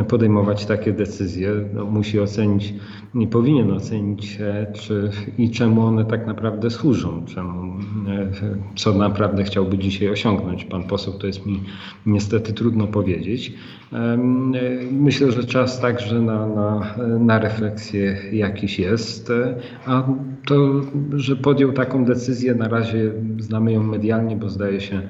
podejmować 0.07 0.65
takie 0.65 0.93
decyzje. 0.93 1.51
No, 1.73 1.85
musi 1.85 2.19
ocenić, 2.19 2.73
nie 3.13 3.27
powinien 3.27 3.71
ocenić, 3.71 4.37
e, 4.41 4.67
czy 4.73 5.09
i 5.37 5.51
czemu 5.51 5.81
one 5.81 6.05
tak 6.05 6.27
naprawdę 6.27 6.69
służą, 6.69 7.25
czemu, 7.25 7.73
e, 8.07 8.31
co 8.75 8.93
naprawdę 8.93 9.43
chciałby 9.43 9.77
dzisiaj 9.77 10.09
osiągnąć. 10.09 10.65
Pan 10.65 10.83
poseł 10.83 11.13
to 11.13 11.27
jest 11.27 11.45
mi 11.45 11.63
niestety 12.05 12.53
trudno 12.53 12.87
powiedzieć. 12.87 13.53
E, 13.93 14.17
Myślę, 14.91 15.31
że 15.31 15.43
czas 15.43 15.81
także 15.81 16.21
na, 16.21 16.47
na, 16.47 16.95
na 17.19 17.39
refleksję 17.39 18.17
jakiś 18.31 18.79
jest, 18.79 19.31
a 19.85 20.03
to, 20.45 20.81
że 21.15 21.35
podjął 21.35 21.71
taką 21.71 22.05
decyzję, 22.05 22.55
na 22.55 22.67
razie 22.67 23.11
znamy 23.39 23.73
ją 23.73 23.83
medialnie, 23.83 24.35
bo 24.35 24.49
zdaje 24.49 24.81
się 24.81 25.01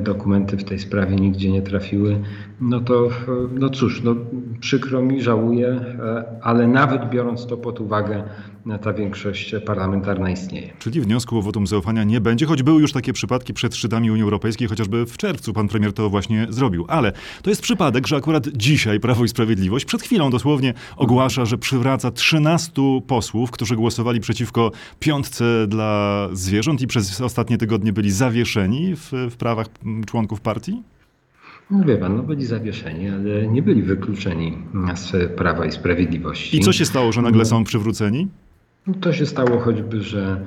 dokumenty 0.00 0.56
w 0.56 0.64
tej 0.64 0.78
sprawie 0.78 1.16
nigdzie 1.16 1.50
nie 1.50 1.62
trafiły, 1.62 2.20
no 2.60 2.80
to 2.80 3.08
no 3.54 3.70
cóż, 3.70 4.02
no 4.02 4.14
przykro 4.60 5.02
mi, 5.02 5.22
żałuję, 5.22 5.68
e, 5.68 6.24
ale 6.42 6.66
nawet 6.66 7.10
biorąc 7.10 7.46
to 7.46 7.56
pod 7.56 7.80
uwagę, 7.80 8.24
e, 8.66 8.78
ta 8.78 8.92
większość 8.92 9.54
parlamentarna 9.66 10.30
istnieje. 10.30 10.72
Czyli 10.78 11.00
wniosku 11.00 11.38
o 11.38 11.42
wotum 11.42 11.66
zaufania 11.66 12.04
nie 12.04 12.20
będzie, 12.20 12.46
choć 12.46 12.62
były 12.62 12.80
już 12.80 12.92
takie 12.92 13.12
przypadki 13.12 13.54
przed 13.54 13.76
szczytami 13.76 14.10
Unii 14.10 14.22
Europejskiej, 14.22 14.68
chociażby 14.68 15.06
w 15.06 15.16
czerwcu 15.16 15.52
pan 15.52 15.68
premier 15.68 15.92
to 15.92 16.10
właśnie 16.10 16.46
zrobił. 16.50 16.84
Ale 16.88 17.12
to 17.42 17.50
jest 17.50 17.62
przypadek, 17.62 18.06
że 18.06 18.16
akurat 18.16 18.48
dzisiaj 18.48 19.00
Prawo 19.00 19.24
i 19.24 19.28
Sprawiedliwość 19.28 19.84
przed 19.84 20.02
chwilą 20.02 20.30
dosłownie 20.30 20.74
ogłasza, 20.96 21.44
że 21.44 21.58
przywraca 21.58 22.10
13 22.10 22.72
posłów, 23.06 23.50
którzy 23.50 23.76
głosowali 23.76 24.20
przeciwko 24.20 24.70
piątce 25.00 25.44
dla 25.68 26.28
zwierząt 26.32 26.80
i 26.80 26.86
przez 26.86 27.20
ostatnie 27.20 27.58
tygodnie 27.58 27.92
byli 27.92 28.10
zawieszeni 28.10 28.96
w, 28.96 29.12
w 29.30 29.36
prawach 29.36 29.61
mm, 29.84 30.04
członków 30.04 30.40
partii? 30.40 30.82
No 31.70 31.84
wie 31.84 31.96
pan, 31.96 32.16
no 32.16 32.22
byli 32.22 32.46
zawieszeni, 32.46 33.08
ale 33.08 33.48
nie 33.48 33.62
byli 33.62 33.82
wykluczeni 33.82 34.58
z 34.94 35.32
Prawa 35.36 35.66
i 35.66 35.72
Sprawiedliwości. 35.72 36.56
I 36.56 36.60
co 36.60 36.72
się 36.72 36.86
stało, 36.86 37.12
że 37.12 37.22
nagle 37.22 37.44
są 37.44 37.64
przywróceni? 37.64 38.28
No 38.86 38.94
To 39.00 39.12
się 39.12 39.26
stało 39.26 39.58
choćby, 39.60 40.02
że, 40.02 40.40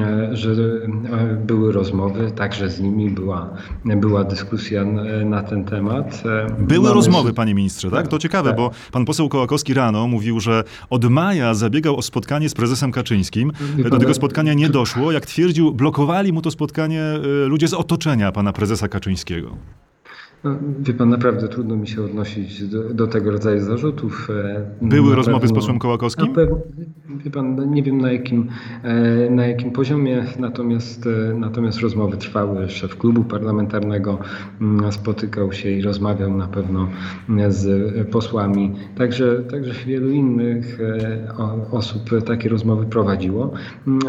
e, 0.00 0.36
że 0.36 0.50
e, 0.52 1.36
były 1.46 1.72
rozmowy, 1.72 2.30
także 2.36 2.70
z 2.70 2.80
nimi 2.80 3.10
była, 3.10 3.50
była 3.84 4.24
dyskusja 4.24 4.84
na, 5.24 5.42
ten 5.42 5.64
temat. 5.64 6.22
E, 6.26 6.62
Były 6.62 6.82
mamy- 6.82 6.94
rozmowy, 6.94 7.32
panie 7.32 7.54
ministrze, 7.54 7.90
tak? 7.90 7.98
Tak, 8.00 8.08
To 8.08 8.18
ciekawe, 8.18 8.48
tak. 8.50 8.56
bo 8.56 8.70
pan 8.92 9.04
poseł 9.04 9.28
Kołakowski 9.28 9.74
rano 9.74 10.06
mówił, 10.06 10.40
że 10.40 10.64
od 10.90 11.04
maja 11.10 11.54
zabiegał 11.54 11.96
o 11.96 12.02
spotkanie 12.02 12.48
z 12.48 12.54
prezesem 12.54 12.92
Kaczyńskim. 12.92 13.52
Do 13.90 13.98
tego 13.98 14.14
spotkania 14.14 14.54
nie 14.54 14.68
doszło. 14.68 15.12
Jak 15.12 15.26
twierdził, 15.26 15.72
blokowali 15.74 16.32
mu 16.32 16.42
to 16.42 16.50
spotkanie 16.50 17.02
ludzie 17.46 17.68
z 17.68 17.74
otoczenia 17.74 18.32
pana 18.32 18.52
prezesa 18.52 18.88
Kaczyńskiego. 18.88 19.56
No, 20.44 20.56
Wie 20.80 20.94
pan, 20.94 21.08
naprawdę 21.08 21.48
trudno 21.48 21.76
mi 21.76 21.88
się 21.88 22.04
odnosić 22.04 22.68
do, 22.68 22.94
do 22.94 23.06
tego 23.06 23.30
rodzaju 23.30 23.60
zarzutów. 23.64 24.28
Były 24.82 25.10
na 25.10 25.16
rozmowy 25.16 25.46
z 25.46 25.50
pewno- 25.50 25.54
posłem 25.60 25.78
Kołakowskim? 25.78 26.34
Wie 27.24 27.30
pan, 27.30 27.56
no 27.56 27.64
nie 27.64 27.82
wiem 27.82 28.00
na 28.00 28.12
jakim, 28.12 28.48
e, 28.82 29.30
na 29.30 29.46
jakim 29.46 29.70
poziomie, 29.70 30.24
natomiast, 30.38 31.06
e, 31.06 31.34
natomiast 31.34 31.80
rozmowy 31.80 32.16
trwały. 32.16 32.68
Szef 32.68 32.96
klubu 32.96 33.24
parlamentarnego 33.24 34.18
mm, 34.60 34.92
spotykał 34.92 35.52
się 35.52 35.70
i 35.70 35.82
rozmawiał 35.82 36.36
na 36.36 36.46
pewno 36.46 36.88
z 37.48 37.92
posłami. 38.10 38.72
Także, 38.96 39.42
także 39.50 39.72
wielu 39.86 40.10
innych 40.10 40.80
e, 40.80 41.36
osób 41.70 42.10
takie 42.26 42.48
rozmowy 42.48 42.86
prowadziło. 42.86 43.52
Mm, 43.86 44.00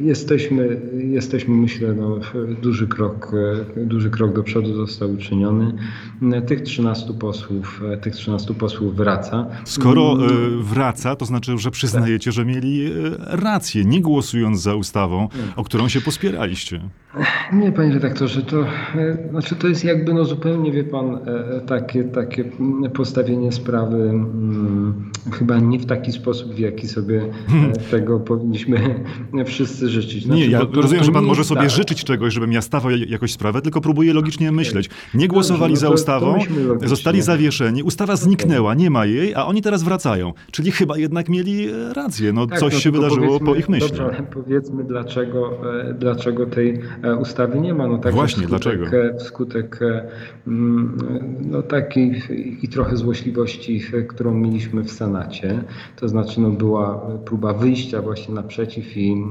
Jesteśmy, 0.00 0.80
jesteśmy 0.94 1.54
myślę, 1.54 1.94
no, 1.94 2.18
duży, 2.62 2.88
krok, 2.88 3.32
e, 3.76 3.84
duży 3.86 4.10
krok 4.10 4.34
do 4.34 4.42
przodu 4.42 4.74
został 4.74 5.12
uczyniony. 5.12 5.72
Tych 6.46 6.60
13 6.62 7.14
posłów, 7.14 7.82
e, 7.92 7.96
tych 7.96 8.14
13 8.14 8.54
posłów 8.54 8.96
wraca. 8.96 9.46
Skoro 9.64 10.10
Mm, 10.12 10.62
wraca, 10.62 11.16
to 11.16 11.24
znaczy, 11.24 11.58
że 11.58 11.70
przyznajecie, 11.70 12.32
że 12.32 12.44
mieli 12.50 12.86
y, 12.86 12.92
rację, 13.18 13.84
nie 13.84 14.00
głosując 14.00 14.62
za 14.62 14.74
ustawą, 14.74 15.28
o 15.56 15.64
którą 15.64 15.88
się 15.88 16.00
pospieraliście. 16.00 16.80
Nie, 17.52 17.72
panie 17.72 17.92
redaktorze, 17.94 18.42
to 18.42 18.62
e, 18.94 19.28
znaczy 19.30 19.56
to 19.56 19.68
jest 19.68 19.84
jakby 19.84 20.14
no 20.14 20.24
zupełnie, 20.24 20.72
wie 20.72 20.84
pan, 20.84 21.14
e, 21.14 21.60
takie, 21.66 22.04
takie 22.04 22.44
postawienie 22.94 23.52
sprawy 23.52 23.96
mm, 23.96 25.10
chyba 25.32 25.58
nie 25.58 25.78
w 25.78 25.86
taki 25.86 26.12
sposób, 26.12 26.54
w 26.54 26.58
jaki 26.58 26.88
sobie 26.88 27.22
e, 27.22 27.90
tego 27.90 28.20
powinniśmy 28.20 29.04
wszyscy 29.46 29.88
życzyć. 29.88 30.24
Znaczy, 30.24 30.40
Nie, 30.40 30.46
ja 30.46 30.66
to- 30.66 30.80
rozumiem, 30.80 31.00
to 31.00 31.04
że 31.06 31.12
pan 31.12 31.24
może 31.24 31.44
sobie 31.44 31.60
tak. 31.60 31.70
życzyć 31.70 32.04
czegoś, 32.04 32.34
żebym 32.34 32.52
ja 32.52 32.62
stawał 32.62 32.90
jakoś 32.90 33.32
sprawę, 33.32 33.62
tylko 33.62 33.80
próbuję 33.80 34.14
logicznie 34.14 34.52
myśleć. 34.52 34.90
Nie 35.14 35.28
głosowali 35.28 35.74
no 35.74 35.80
za 35.80 35.88
ustawą, 35.90 36.38
zostali 36.84 37.22
zawieszeni, 37.22 37.82
ustawa 37.82 38.16
zniknęła, 38.16 38.74
nie 38.74 38.90
ma 38.90 39.06
jej, 39.06 39.34
a 39.34 39.46
oni 39.46 39.62
teraz 39.62 39.82
wracają. 39.82 40.32
Czyli 40.50 40.70
chyba 40.70 40.98
jednak 40.98 41.28
mieli 41.28 41.68
e, 41.68 41.94
rację, 41.94 42.32
no 42.32 42.39
Tak, 42.46 42.58
coś 42.58 42.74
no 42.74 42.80
się 42.80 42.90
wydarzyło 42.90 43.40
po 43.40 43.54
ich 43.54 43.68
myśli. 43.68 43.88
Dobrze, 43.88 44.04
ale 44.04 44.22
powiedzmy 44.22 44.84
dlaczego, 44.84 45.50
e, 45.80 45.94
dlaczego 45.94 46.46
tej 46.46 46.80
e, 47.02 47.16
ustawy 47.16 47.60
nie 47.60 47.74
ma. 47.74 47.86
No, 47.86 47.98
także 47.98 48.16
Właśnie, 48.16 48.42
wskutek, 48.42 48.78
dlaczego? 48.78 48.96
e, 48.96 49.18
Wskutek 49.18 49.80
mm, 50.46 50.96
no, 51.50 51.62
takiej 51.62 52.22
i 52.62 52.68
trochę 52.68 52.96
złośliwości, 52.96 53.80
którą 54.08 54.34
mieliśmy 54.34 54.82
w 54.82 54.92
Senacie. 54.92 55.64
To 55.96 56.08
znaczy 56.08 56.40
no, 56.40 56.50
była 56.50 57.06
próba 57.24 57.52
wyjścia 57.52 58.02
właśnie 58.02 58.34
naprzeciw 58.34 58.96
i, 58.96 59.24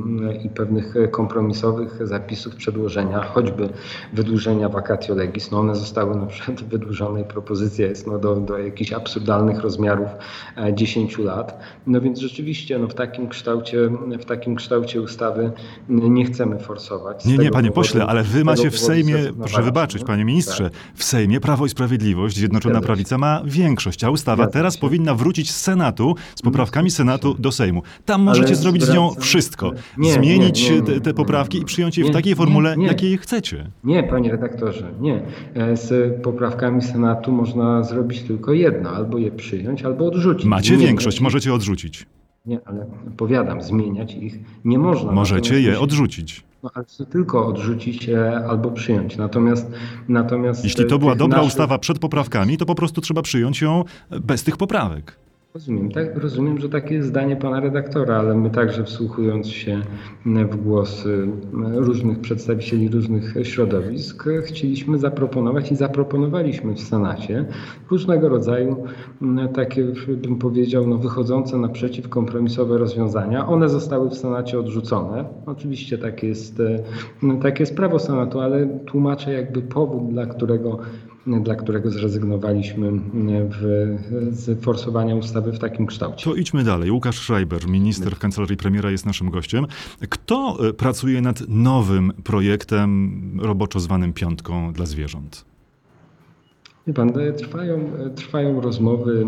i 0.46 0.50
pewnych 0.50 0.94
kompromisowych 1.12 2.08
zapisów 2.08 2.56
przedłożenia, 2.56 3.24
choćby 3.24 3.70
wydłużenia 4.14 4.70
vacatio 4.70 5.16
legis. 5.16 5.52
No, 5.52 5.60
one 5.60 5.76
zostały 5.76 6.16
na 6.16 6.26
przykład 6.26 6.64
wydłużone 6.74 7.22
i 7.22 7.24
propozycja 7.24 7.88
jest 7.88 8.08
no, 8.08 8.20
do, 8.20 8.36
do 8.36 8.58
jakichś 8.58 8.94
absurdalnych 8.94 9.60
rozmiarów 9.62 10.10
e, 10.58 10.74
10 10.74 11.18
lat. 11.18 11.60
No 11.88 12.02
więc 12.02 12.20
rzeczywiście 12.20 12.80
no, 12.80 12.88
w, 12.88 12.94
takim 13.00 13.28
kształcie, 13.30 13.78
w 14.20 14.26
takim 14.26 14.56
kształcie 14.56 15.02
ustawy 15.02 15.52
nie 15.90 16.26
chcemy 16.26 16.60
forsować. 16.60 17.26
Nie, 17.26 17.38
nie, 17.38 17.50
panie 17.52 17.70
powodu- 17.70 17.74
pośle, 17.74 18.06
ale 18.06 18.24
wy 18.24 18.44
macie 18.44 18.72
w 18.72 18.80
Sejmie, 18.80 19.16
proszę 19.40 19.62
wybaczyć, 19.64 20.04
panie 20.04 20.26
ministrze, 20.26 20.64
Tak. 20.70 20.80
w 20.96 21.04
Sejmie 21.04 21.40
Prawo 21.40 21.66
i 21.66 21.70
Sprawiedliwość, 21.70 22.36
Zjednoczona. 22.38 22.82
Prawica 22.82 23.18
ma 23.18 23.42
większość, 23.46 24.04
a 24.04 24.10
ustawa 24.10 24.44
Zgadza 24.44 24.54
teraz 24.54 24.74
się. 24.74 24.80
powinna 24.82 25.16
wrócić 25.16 25.52
z 25.52 25.62
Senatu, 25.62 26.16
z 26.36 26.42
poprawkami 26.42 26.90
zgadza 26.90 26.98
Senatu 26.98 27.36
do 27.40 27.52
Sejmu. 27.52 27.82
Tam 28.06 28.22
Ale 28.22 28.26
możecie 28.40 28.56
zrobić 28.56 28.84
z 28.84 28.94
nią 28.94 29.12
wszystko. 29.20 29.72
Nie, 29.98 30.14
Zmienić 30.14 30.70
nie, 30.70 30.82
te, 30.82 31.02
te 31.02 31.14
poprawki 31.14 31.58
i 31.62 31.66
przyjąć 31.66 31.98
je 31.98 32.06
w 32.06 32.12
takiej 32.12 32.36
formule, 32.36 32.76
jakiej 32.80 33.18
chcecie. 33.18 33.70
Nie, 33.84 34.04
panie 34.04 34.32
redaktorze, 34.32 34.92
nie. 35.02 35.22
E, 35.56 35.78
Z 35.78 36.22
poprawkami 36.24 36.82
Senatu 36.82 37.32
można 37.32 37.84
zrobić 37.84 38.22
tylko 38.22 38.54
jedno, 38.54 38.90
albo 38.90 39.18
je 39.18 39.32
przyjąć, 39.32 39.84
albo 39.84 40.08
odrzucić. 40.08 40.46
Macie 40.46 40.78
większość, 40.78 41.22
możecie 41.22 41.54
odrzucić. 41.54 42.06
Nie, 42.50 42.60
ale 42.66 42.86
powiadam, 43.18 43.62
zmieniać 43.62 44.14
ich 44.14 44.40
nie 44.66 44.80
można. 44.80 45.12
Możecie 45.12 45.62
je 45.62 45.80
odrzucić. 45.80 46.44
No, 46.64 46.70
ale 46.74 46.86
tylko 47.12 47.48
odrzucić 47.48 48.10
e, 48.10 48.46
albo 48.50 48.72
przyjąć. 48.72 49.18
Natomiast, 49.18 49.72
natomiast 50.08 50.64
Jeśli 50.64 50.84
e, 50.84 50.88
to 50.88 51.00
była 51.00 51.12
tych 51.12 51.20
dobra 51.20 51.38
naszych- 51.38 51.48
ustawa 51.48 51.78
przed 51.80 52.00
poprawkami, 52.00 52.58
to 52.58 52.66
po 52.66 52.76
prostu 52.76 53.02
trzeba 53.02 53.22
przyjąć 53.22 53.62
ją 53.62 53.84
bez 54.22 54.44
tych 54.44 54.58
poprawek. 54.58 55.16
Rozumiem, 55.54 55.92
tak, 55.92 56.18
rozumiem, 56.18 56.60
że 56.60 56.70
takie 56.70 56.96
jest 56.96 57.08
zdanie 57.08 57.36
pana 57.36 57.60
redaktora, 57.60 58.16
ale 58.16 58.36
my 58.36 58.50
także 58.50 58.84
wsłuchując 58.84 59.48
się 59.48 59.82
w 60.26 60.56
głosy 60.56 61.28
różnych 61.74 62.20
przedstawicieli 62.20 62.90
różnych 62.90 63.34
środowisk, 63.44 64.26
chcieliśmy 64.46 64.98
zaproponować 64.98 65.72
i 65.72 65.76
zaproponowaliśmy 65.76 66.74
w 66.74 66.80
Senacie 66.80 67.46
różnego 67.92 68.30
rodzaju 68.30 68.84
takie, 69.56 69.84
bym 70.08 70.36
powiedział, 70.36 70.88
no, 70.88 70.98
wychodzące 70.98 71.58
naprzeciw 71.58 72.10
kompromisowe 72.10 72.78
rozwiązania. 72.78 73.48
One 73.48 73.70
zostały 73.70 74.10
w 74.10 74.14
Senacie 74.14 74.60
odrzucone. 74.60 75.26
Oczywiście 75.46 75.98
takie 75.98 76.28
jest, 76.28 76.62
takie 77.42 77.64
jest 77.64 77.76
prawo 77.76 78.00
Senatu, 78.00 78.40
ale 78.40 78.68
tłumaczę 78.86 79.34
jakby 79.34 79.62
powód, 79.62 80.10
dla 80.10 80.26
którego 80.26 80.80
dla 81.28 81.56
którego 81.56 81.92
zrezygnowaliśmy 81.92 82.92
w, 83.50 83.88
z 84.32 84.64
forsowania 84.64 85.16
ustawy 85.16 85.52
w 85.52 85.60
takim 85.60 85.86
kształcie. 85.86 86.24
To 86.26 86.36
idźmy 86.36 86.64
dalej. 86.64 86.92
Łukasz 86.92 87.20
Schreiber, 87.20 87.68
minister 87.68 88.16
w 88.16 88.20
kancelarii 88.20 88.58
premiera, 88.58 88.92
jest 88.92 89.06
naszym 89.06 89.30
gościem. 89.30 89.66
Kto 90.10 90.58
e, 90.70 90.74
pracuje 90.74 91.22
nad 91.22 91.42
nowym 91.48 92.12
projektem 92.24 93.22
roboczo 93.42 93.80
zwanym 93.80 94.14
Piątką 94.14 94.74
dla 94.74 94.86
zwierząt? 94.86 95.46
Wie 96.88 96.94
pan, 96.94 97.10
e, 97.20 97.34
trwają, 97.34 97.76
e, 98.06 98.10
trwają 98.10 98.62
rozmowy 98.62 99.26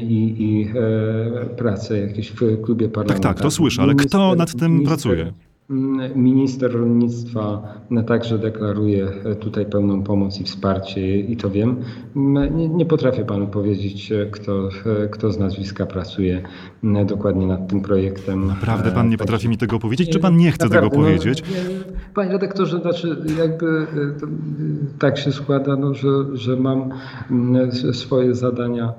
i, 0.00 0.34
i 0.38 0.68
e, 0.68 1.46
prace 1.46 1.98
jakieś 1.98 2.30
w 2.32 2.62
klubie 2.62 2.86
Tak, 2.86 2.94
parlamentarnym. 2.94 3.34
tak, 3.34 3.42
to 3.42 3.50
słyszę, 3.50 3.82
ale 3.82 3.94
kto 3.94 4.34
nad 4.34 4.54
tym 4.56 4.72
minister- 4.72 4.86
pracuje? 4.88 5.32
Minister 6.14 6.72
rolnictwa 6.72 7.74
także 8.06 8.38
deklaruje 8.38 9.08
tutaj 9.40 9.66
pełną 9.66 10.02
pomoc 10.02 10.40
i 10.40 10.44
wsparcie 10.44 11.18
i 11.18 11.36
to 11.36 11.50
wiem. 11.50 11.76
Nie, 12.16 12.68
nie 12.68 12.86
potrafię 12.86 13.24
panu 13.24 13.46
powiedzieć, 13.46 14.12
kto, 14.30 14.68
kto 15.10 15.32
z 15.32 15.38
nazwiska 15.38 15.86
pracuje 15.86 16.42
dokładnie 17.06 17.46
nad 17.46 17.68
tym 17.68 17.80
projektem. 17.80 18.46
Naprawdę 18.46 18.90
pan 18.90 19.08
nie 19.08 19.14
E, 19.14 19.18
potrafi 19.18 19.48
mi 19.48 19.58
tego 19.58 19.78
powiedzieć, 19.78 20.10
czy 20.10 20.20
pan 20.20 20.36
nie 20.36 20.52
chce 20.52 20.68
tego 20.68 20.74
Naprawdę, 20.74 20.98
no, 20.98 21.04
powiedzieć? 21.04 21.42
nie, 21.42 22.14
Panie 22.14 22.32
redaktorze, 22.32 22.80
znaczy 22.80 23.16
jakby 23.38 23.66
e, 23.66 23.80
e, 23.80 23.86
tak 24.98 25.18
się 25.18 25.32
składa, 25.32 25.76
no, 25.76 25.94
że, 25.94 26.08
że 26.32 26.56
mam 26.56 26.90
swoje 27.92 28.34
zadania 28.34 28.92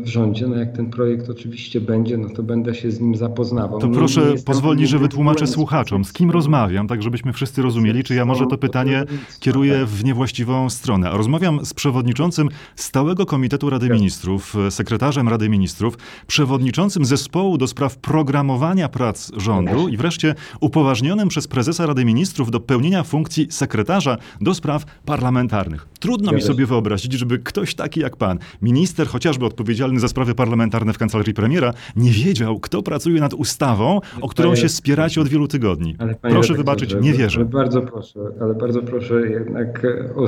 w 0.00 0.06
rządzie. 0.06 0.46
No 0.46 0.56
jak 0.56 0.72
ten 0.72 0.90
projekt 0.90 1.30
oczywiście 1.30 1.80
będzie, 1.80 2.18
no 2.18 2.28
to 2.28 2.42
będę 2.42 2.74
się 2.74 2.90
z 2.90 3.00
nim 3.00 3.16
zapoznawał. 3.16 3.80
To 3.80 3.86
Nie- 3.86 3.94
proszę 3.94 4.34
pozwolić, 4.44 4.80
nie 4.80 4.86
że 4.86 4.98
wytłumaczę 4.98 5.46
słuchaczom, 5.46 6.04
z 6.04 6.12
kim 6.12 6.30
rozmawiam, 6.30 6.88
tak 6.88 7.02
żebyśmy 7.02 7.32
wszyscy 7.32 7.62
rozumieli, 7.62 8.04
czy 8.04 8.14
ja 8.14 8.24
może 8.24 8.46
to 8.46 8.58
pytanie 8.58 9.04
kieruję 9.40 9.86
w 9.86 10.04
niewłaściwą 10.04 10.70
stronę. 10.70 11.10
Rozmawiam 11.12 11.64
z 11.66 11.74
przewodniczącym 11.74 12.48
Stałego 12.76 13.26
Komitetu 13.26 13.70
Rady 13.70 13.88
Ministrów, 13.90 14.56
e, 14.66 14.70
sekretarzem 14.70 15.28
Rady 15.28 15.48
Ministrów, 15.48 15.98
przewodniczącym 16.26 17.04
zespołu 17.04 17.58
do 17.58 17.66
spraw 17.66 17.96
programowania 17.96 18.88
prac 18.88 19.30
rządu 19.36 19.88
i 19.88 19.96
wreszcie 19.96 20.34
upoważnionym 20.60 21.28
przez 21.28 21.48
prezesa 21.48 21.86
Rady 21.86 22.04
Ministrów 22.04 22.50
do 22.50 22.60
pełnienia 22.60 23.02
funkcji 23.02 23.46
sekretarza 23.50 24.16
do 24.40 24.54
spraw 24.54 24.84
parlamentarnych. 25.04 25.86
Trudno 26.00 26.32
mi 26.32 26.42
sobie 26.42 26.66
wyobrazić, 26.66 27.12
żeby 27.12 27.38
ktoś 27.38 27.74
taki 27.74 28.00
jak 28.00 28.16
pan, 28.16 28.38
minister 28.62 29.06
chociażby 29.08 29.46
odpowiedzialny 29.58 30.00
za 30.00 30.08
sprawy 30.08 30.34
parlamentarne 30.34 30.92
w 30.92 30.98
kancelarii 30.98 31.34
premiera, 31.34 31.72
nie 31.96 32.10
wiedział, 32.10 32.60
kto 32.60 32.82
pracuje 32.82 33.20
nad 33.20 33.34
ustawą, 33.34 34.00
o 34.20 34.28
którą 34.28 34.48
Panie- 34.48 34.60
się 34.62 34.68
spieracie 34.68 35.20
od 35.20 35.28
wielu 35.28 35.48
tygodni. 35.48 35.96
Proszę 36.20 36.54
wybaczyć, 36.54 36.94
nie 37.00 37.10
Ale 37.10 37.18
wierzę. 37.18 37.44
bardzo 37.44 37.82
proszę, 37.82 38.20
ale 38.40 38.54
bardzo 38.54 38.82
proszę 38.82 39.14
jednak 39.30 39.86
o 40.16 40.26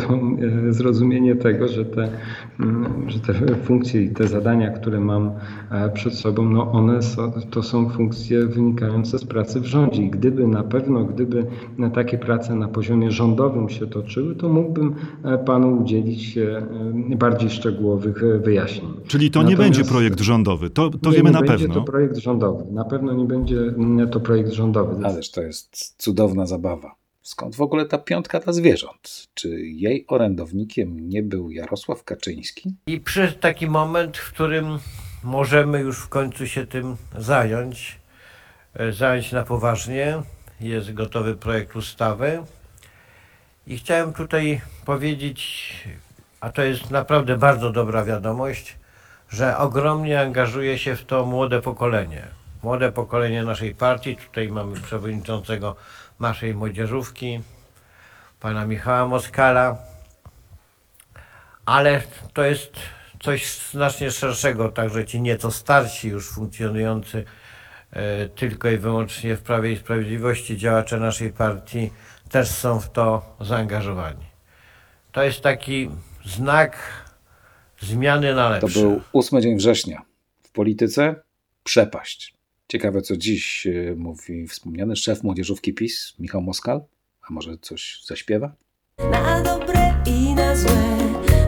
zrozumienie 0.71 1.37
tego, 1.37 1.69
że 1.69 1.85
te, 1.85 2.09
mm, 2.61 3.11
że 3.11 3.19
te 3.21 3.35
funkcje 3.65 4.03
i 4.03 4.11
te 4.11 4.29
zadania, 4.29 4.71
które 4.71 5.01
mam 5.01 5.31
e, 5.71 5.91
przed 5.91 6.15
sobą, 6.15 6.51
no 6.51 6.73
one 6.73 7.03
są, 7.03 7.33
to 7.51 7.63
są 7.63 7.89
funkcje 7.91 8.47
wynikające 8.47 9.19
z 9.19 9.25
pracy 9.25 9.61
w 9.61 9.67
rządzie. 9.67 10.03
I 10.03 10.11
gdyby 10.11 10.47
na 10.47 10.63
pewno, 10.63 11.05
gdyby 11.05 11.47
na 11.79 11.91
takie 11.91 12.19
prace 12.19 12.55
na 12.55 12.69
poziomie 12.69 13.11
rządowym 13.11 13.69
się 13.69 13.87
toczyły, 13.87 14.35
to 14.35 14.49
mógłbym 14.49 14.95
e, 15.25 15.39
panu 15.39 15.83
udzielić 15.83 16.39
e, 16.39 16.63
bardziej 17.17 17.51
szczegółowych 17.51 18.23
wyjaśnień. 18.45 18.91
Czyli 19.07 19.20
to 19.31 19.43
nie 19.43 19.51
Natomiast- 19.51 19.79
będzie 19.79 19.85
projekt 19.93 20.21
rządowy, 20.21 20.71
to, 20.71 20.91
to 20.91 21.11
Nie, 21.11 21.17
wiemy 21.17 21.31
nie 21.31 21.35
na 21.35 21.41
będzie 21.43 21.67
pewno. 21.67 21.75
to 21.75 21.83
projekt 21.87 22.17
rządowy. 22.17 22.65
Na 22.73 22.85
pewno 22.85 23.13
nie 23.13 23.25
będzie 23.25 23.57
to 24.13 24.21
projekt 24.21 24.53
rządowy. 24.53 25.07
Ależ 25.07 25.31
to 25.31 25.43
jest 25.43 25.95
cudowna 25.99 26.47
zabawa. 26.47 26.95
Skąd 27.23 27.57
w 27.57 27.61
ogóle 27.61 27.87
ta 27.87 27.99
piątka 27.99 28.41
dla 28.41 28.53
zwierząt? 28.53 29.29
Czy 29.35 29.49
jej 29.61 30.05
orędownikiem 30.09 31.09
nie 31.09 31.23
był 31.23 31.51
Jarosław 31.51 32.05
Kaczyński? 32.05 32.75
I 32.87 33.01
przyszedł 33.01 33.39
taki 33.39 33.67
moment, 33.67 34.17
w 34.17 34.33
którym 34.33 34.79
możemy 35.25 35.81
już 35.81 35.99
w 35.99 36.09
końcu 36.09 36.47
się 36.47 36.67
tym 36.67 36.97
zająć, 37.19 37.99
e, 38.75 38.93
zająć 38.93 39.33
na 39.33 39.43
poważnie. 39.43 40.23
Jest 40.61 40.93
gotowy 40.95 41.35
projekt 41.35 41.77
ustawy. 41.77 42.43
I 43.67 43.79
chciałem 43.79 44.13
tutaj 44.13 44.61
powiedzieć, 44.85 45.73
a 46.41 46.51
to 46.53 46.63
jest 46.63 46.91
naprawdę 46.91 47.39
bardzo 47.39 47.71
dobra 47.73 48.05
wiadomość, 48.05 48.77
że 49.31 49.59
ogromnie 49.59 50.21
angażuje 50.21 50.79
się 50.79 50.97
w 50.97 51.05
to 51.05 51.27
młode 51.27 51.61
pokolenie. 51.63 52.23
Młode 52.63 52.93
pokolenie 52.93 53.43
naszej 53.43 53.75
partii. 53.75 54.17
Tutaj 54.17 54.49
mamy 54.49 54.81
przewodniczącego 54.81 55.77
naszej 56.21 56.55
młodzieżówki, 56.55 57.41
pana 58.41 58.67
Michała 58.67 59.07
Moskala 59.09 59.77
ale 61.71 62.03
to 62.33 62.43
jest 62.43 62.73
coś 63.23 63.59
znacznie 63.59 64.11
szerszego, 64.11 64.69
także 64.69 65.07
ci 65.07 65.21
nieco 65.21 65.51
starsi 65.51 66.09
już 66.09 66.31
funkcjonujący 66.31 67.25
e, 67.93 68.29
tylko 68.29 68.69
i 68.69 68.79
wyłącznie 68.79 69.37
w 69.37 69.43
Prawie 69.43 69.73
i 69.73 69.77
Sprawiedliwości 69.77 70.57
działacze 70.57 71.01
naszej 71.01 71.33
partii 71.33 71.93
też 72.31 72.49
są 72.49 72.81
w 72.81 72.91
to 72.91 73.37
zaangażowani. 73.41 74.27
To 75.13 75.23
jest 75.23 75.41
taki 75.41 75.91
znak 76.25 76.77
zmiany 77.81 78.35
na 78.35 78.61
To 78.61 78.67
lepsze. 78.67 78.81
był 78.81 79.01
ósmy 79.13 79.41
dzień 79.43 79.57
września. 79.57 80.03
W 80.43 80.51
polityce 80.53 81.15
przepaść. 81.65 82.35
Ciekawe, 82.69 83.03
co 83.03 83.17
dziś 83.17 83.67
e, 83.67 83.95
mówi 83.97 84.49
wspomniany 84.49 84.97
szef 84.97 85.23
młodzieżówki 85.23 85.75
PiS, 85.75 86.15
Michał 86.19 86.43
Moskal. 86.43 86.81
A 87.29 87.33
może 87.33 87.59
coś 87.61 88.01
zaśpiewa? 88.05 88.53
Na 89.11 89.43
dobre 89.43 89.95
i 90.07 90.35
na 90.35 90.57
złe 90.57 90.97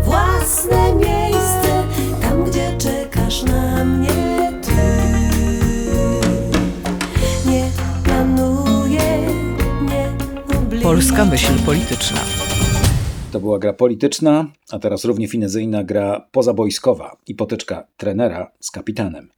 Własne 0.03 0.95
miejsce 0.95 1.85
Tam, 2.23 2.45
gdzie 2.45 2.79
czekasz 2.79 3.42
na 3.42 3.85
mnie 3.85 4.53
Ty 4.62 4.71
Nie 7.51 7.71
planuję 8.05 9.27
Nie 9.83 10.16
obliczę 10.59 10.83
Polska 10.83 11.25
myśl 11.25 11.59
polityczna. 11.66 12.41
To 13.33 13.40
była 13.40 13.59
gra 13.59 13.73
polityczna, 13.73 14.47
a 14.71 14.79
teraz 14.79 15.05
równie 15.05 15.29
finezyjna 15.29 15.85
gra 15.85 16.29
pozabojskowa 16.33 17.16
potyczka 17.38 17.87
trenera 17.97 18.51
z 18.61 18.71
kapitanem. 18.71 19.31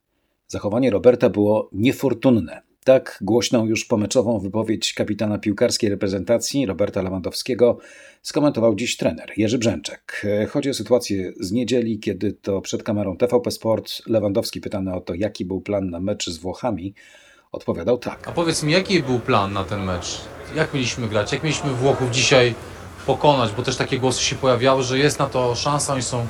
Zachowanie 0.47 0.91
Roberta 0.91 1.29
było 1.29 1.69
niefortunne. 1.73 2.61
Tak 2.83 3.19
głośną 3.21 3.65
już 3.65 3.85
pomeczową 3.85 4.39
wypowiedź 4.39 4.93
kapitana 4.93 5.37
piłkarskiej 5.37 5.89
reprezentacji 5.89 6.65
Roberta 6.65 7.01
Lewandowskiego 7.01 7.77
skomentował 8.21 8.75
dziś 8.75 8.97
trener 8.97 9.31
Jerzy 9.37 9.57
Brzęczek. 9.57 10.25
Chodzi 10.49 10.69
o 10.69 10.73
sytuację 10.73 11.33
z 11.39 11.51
niedzieli, 11.51 11.99
kiedy 11.99 12.33
to 12.33 12.61
przed 12.61 12.83
kamerą 12.83 13.17
TVP 13.17 13.51
Sport 13.51 14.01
Lewandowski 14.07 14.61
pytany 14.61 14.93
o 14.93 15.01
to, 15.01 15.13
jaki 15.13 15.45
był 15.45 15.61
plan 15.61 15.89
na 15.89 15.99
mecz 15.99 16.29
z 16.29 16.37
Włochami, 16.37 16.93
odpowiadał 17.51 17.97
tak. 17.97 18.27
A 18.27 18.31
powiedz 18.31 18.63
mi, 18.63 18.73
jaki 18.73 19.03
był 19.03 19.19
plan 19.19 19.53
na 19.53 19.63
ten 19.63 19.83
mecz? 19.83 20.21
Jak 20.55 20.73
mieliśmy 20.73 21.07
grać? 21.07 21.31
Jak 21.31 21.43
mieliśmy 21.43 21.73
Włochów 21.73 22.11
dzisiaj 22.11 22.55
pokonać? 23.05 23.51
Bo 23.51 23.63
też 23.63 23.77
takie 23.77 23.99
głosy 23.99 24.21
się 24.23 24.35
pojawiały, 24.35 24.83
że 24.83 24.97
jest 24.97 25.19
na 25.19 25.25
to 25.25 25.55
szansa, 25.55 25.93
oni 25.93 26.01
są 26.01 26.25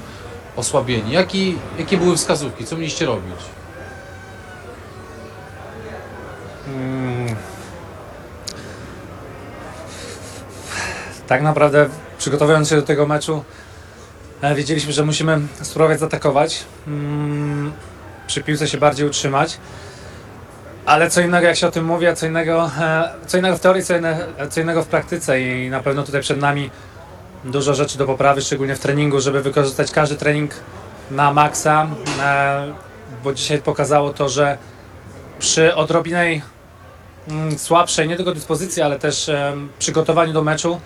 osłabieni. 0.55 1.11
Jaki, 1.11 1.57
jakie 1.79 1.97
były 1.97 2.17
wskazówki? 2.17 2.65
Co 2.65 2.75
mieliście 2.77 3.05
robić? 3.05 3.35
Mm. 6.67 7.35
Tak 11.27 11.41
naprawdę 11.41 11.89
przygotowując 12.17 12.69
się 12.69 12.75
do 12.75 12.81
tego 12.81 13.05
meczu 13.07 13.43
e, 14.41 14.55
wiedzieliśmy, 14.55 14.93
że 14.93 15.05
musimy 15.05 15.41
spróbować 15.61 15.99
zaatakować. 15.99 16.65
Mm, 16.87 17.73
Przy 18.27 18.43
piłce 18.43 18.67
się 18.67 18.77
bardziej 18.77 19.07
utrzymać. 19.07 19.57
Ale 20.85 21.09
co 21.09 21.21
innego 21.21 21.47
jak 21.47 21.55
się 21.55 21.67
o 21.67 21.71
tym 21.71 21.85
mówi, 21.85 22.07
a 22.07 22.15
co 22.15 22.25
innego, 22.27 22.71
e, 22.79 23.09
co 23.27 23.37
innego 23.37 23.57
w 23.57 23.59
teorii, 23.59 23.83
co, 23.83 23.97
inne, 23.97 24.27
co 24.49 24.61
innego 24.61 24.83
w 24.83 24.87
praktyce 24.87 25.41
i 25.41 25.69
na 25.69 25.79
pewno 25.79 26.03
tutaj 26.03 26.21
przed 26.21 26.39
nami 26.39 26.69
dużo 27.43 27.73
rzeczy 27.73 27.97
do 27.97 28.05
poprawy, 28.05 28.41
szczególnie 28.41 28.75
w 28.75 28.79
treningu, 28.79 29.19
żeby 29.19 29.41
wykorzystać 29.41 29.91
każdy 29.91 30.15
trening 30.15 30.51
na 31.11 31.33
maksa, 31.33 31.87
e, 32.21 32.73
bo 33.23 33.33
dzisiaj 33.33 33.61
pokazało 33.61 34.13
to, 34.13 34.29
że 34.29 34.57
przy 35.39 35.75
odrobinej 35.75 36.41
mm, 37.27 37.57
słabszej 37.57 38.07
nie 38.07 38.15
tylko 38.15 38.31
dyspozycji, 38.31 38.81
ale 38.81 38.99
też 38.99 39.29
em, 39.29 39.69
przygotowaniu 39.79 40.33
do 40.33 40.43
meczu, 40.43 40.81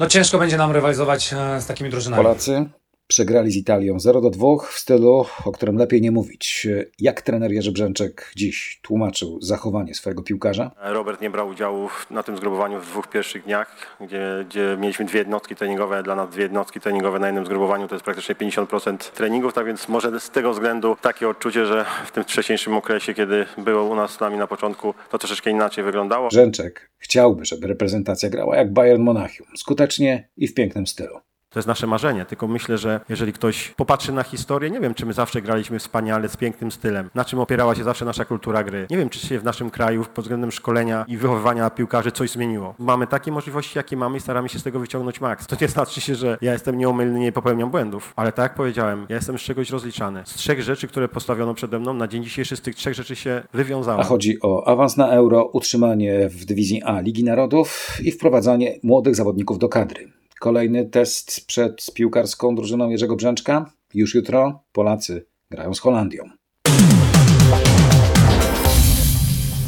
no 0.00 0.06
ciężko 0.06 0.38
będzie 0.38 0.56
nam 0.56 0.72
rywalizować 0.72 1.32
e, 1.32 1.60
z 1.60 1.66
takimi 1.66 1.90
drużynami. 1.90 2.22
Polacy 2.22 2.66
przegrali 3.06 3.50
z 3.50 3.56
Italią 3.56 4.00
0 4.00 4.20
do 4.20 4.30
2 4.30 4.46
w 4.70 4.78
stylu, 4.78 5.24
o 5.44 5.52
którym 5.52 5.76
lepiej 5.76 6.00
nie 6.00 6.10
mówić. 6.10 6.68
Jak 6.98 7.22
trener 7.22 7.52
Jerzy 7.52 7.72
Brzęczek 7.72 8.32
dziś 8.36 8.80
tłumaczył 8.82 9.42
zachowanie 9.42 9.94
swojego 9.94 10.22
piłkarza? 10.22 10.70
Robert 10.82 11.20
nie 11.20 11.30
brał 11.30 11.48
udziału 11.48 11.88
na 12.10 12.22
tym 12.22 12.36
zgrupowaniu 12.36 12.80
w 12.80 12.86
dwóch 12.86 13.08
pierwszych 13.08 13.44
dniach, 13.44 13.96
gdzie, 14.00 14.44
gdzie 14.48 14.76
mieliśmy 14.80 15.04
dwie 15.04 15.18
jednostki 15.18 15.56
treningowe. 15.56 16.02
Dla 16.02 16.14
nas 16.14 16.30
dwie 16.30 16.42
jednostki 16.42 16.80
treningowe 16.80 17.18
na 17.18 17.26
jednym 17.26 17.46
zgrupowaniu 17.46 17.88
to 17.88 17.94
jest 17.94 18.04
praktycznie 18.04 18.34
50% 18.34 18.96
treningów, 18.96 19.52
tak 19.52 19.66
więc 19.66 19.88
może 19.88 20.20
z 20.20 20.30
tego 20.30 20.52
względu 20.52 20.96
takie 21.02 21.28
odczucie, 21.28 21.66
że 21.66 21.84
w 22.06 22.12
tym 22.12 22.24
wcześniejszym 22.24 22.74
okresie, 22.74 23.14
kiedy 23.14 23.46
było 23.58 23.84
u 23.84 23.94
nas 23.94 24.10
z 24.10 24.20
nami 24.20 24.38
na 24.38 24.46
początku, 24.46 24.94
to 25.10 25.18
troszeczkę 25.18 25.50
inaczej 25.50 25.84
wyglądało. 25.84 26.28
Brzęczek 26.28 26.90
chciałby, 26.98 27.44
żeby 27.44 27.66
reprezentacja 27.66 28.30
grała 28.30 28.56
jak 28.56 28.72
Bayern 28.72 29.02
Monachium. 29.02 29.46
Skutecznie 29.56 30.28
i 30.36 30.48
w 30.48 30.54
pięknym 30.54 30.86
stylu. 30.86 31.25
To 31.56 31.58
jest 31.58 31.68
nasze 31.68 31.86
marzenie, 31.86 32.24
tylko 32.24 32.48
myślę, 32.48 32.78
że 32.78 33.00
jeżeli 33.08 33.32
ktoś 33.32 33.68
popatrzy 33.68 34.12
na 34.12 34.22
historię, 34.22 34.70
nie 34.70 34.80
wiem, 34.80 34.94
czy 34.94 35.06
my 35.06 35.12
zawsze 35.12 35.42
graliśmy 35.42 35.78
wspaniale, 35.78 36.28
z 36.28 36.36
pięknym 36.36 36.72
stylem, 36.72 37.10
na 37.14 37.24
czym 37.24 37.38
opierała 37.38 37.74
się 37.74 37.84
zawsze 37.84 38.04
nasza 38.04 38.24
kultura 38.24 38.64
gry. 38.64 38.86
Nie 38.90 38.96
wiem, 38.96 39.08
czy 39.08 39.18
się 39.18 39.38
w 39.38 39.44
naszym 39.44 39.70
kraju 39.70 40.04
pod 40.14 40.24
względem 40.24 40.52
szkolenia 40.52 41.04
i 41.08 41.16
wychowywania 41.16 41.70
piłkarzy 41.70 42.12
coś 42.12 42.30
zmieniło. 42.30 42.74
Mamy 42.78 43.06
takie 43.06 43.32
możliwości, 43.32 43.78
jakie 43.78 43.96
mamy 43.96 44.16
i 44.16 44.20
staramy 44.20 44.48
się 44.48 44.58
z 44.58 44.62
tego 44.62 44.80
wyciągnąć 44.80 45.20
maks. 45.20 45.46
To 45.46 45.56
nie 45.60 45.68
znaczy 45.68 46.00
się, 46.00 46.14
że 46.14 46.38
ja 46.40 46.52
jestem 46.52 46.78
nieomylny, 46.78 47.18
nie 47.18 47.32
popełniam 47.32 47.70
błędów, 47.70 48.12
ale 48.16 48.32
tak 48.32 48.42
jak 48.42 48.54
powiedziałem, 48.54 49.06
ja 49.08 49.16
jestem 49.16 49.38
z 49.38 49.42
czegoś 49.42 49.70
rozliczany. 49.70 50.22
Z 50.24 50.34
trzech 50.34 50.62
rzeczy, 50.62 50.88
które 50.88 51.08
postawiono 51.08 51.54
przede 51.54 51.78
mną, 51.78 51.94
na 51.94 52.08
dzień 52.08 52.24
dzisiejszy 52.24 52.56
z 52.56 52.60
tych 52.60 52.74
trzech 52.74 52.94
rzeczy 52.94 53.16
się 53.16 53.42
wywiązałem. 53.52 54.00
A 54.00 54.04
chodzi 54.04 54.38
o 54.42 54.68
awans 54.68 54.96
na 54.96 55.08
euro, 55.08 55.44
utrzymanie 55.52 56.28
w 56.28 56.44
dywizji 56.44 56.82
A 56.82 57.00
Ligi 57.00 57.24
Narodów 57.24 57.98
i 58.02 58.12
wprowadzanie 58.12 58.78
młodych 58.82 59.14
zawodników 59.14 59.58
do 59.58 59.68
kadry. 59.68 60.15
Kolejny 60.40 60.84
test 60.84 61.46
przed 61.46 61.86
piłkarską 61.94 62.54
drużyną 62.54 62.90
Jerzego 62.90 63.16
Brzęczka. 63.16 63.72
Już 63.94 64.14
jutro 64.14 64.62
Polacy 64.72 65.26
grają 65.50 65.74
z 65.74 65.80
Holandią. 65.80 66.22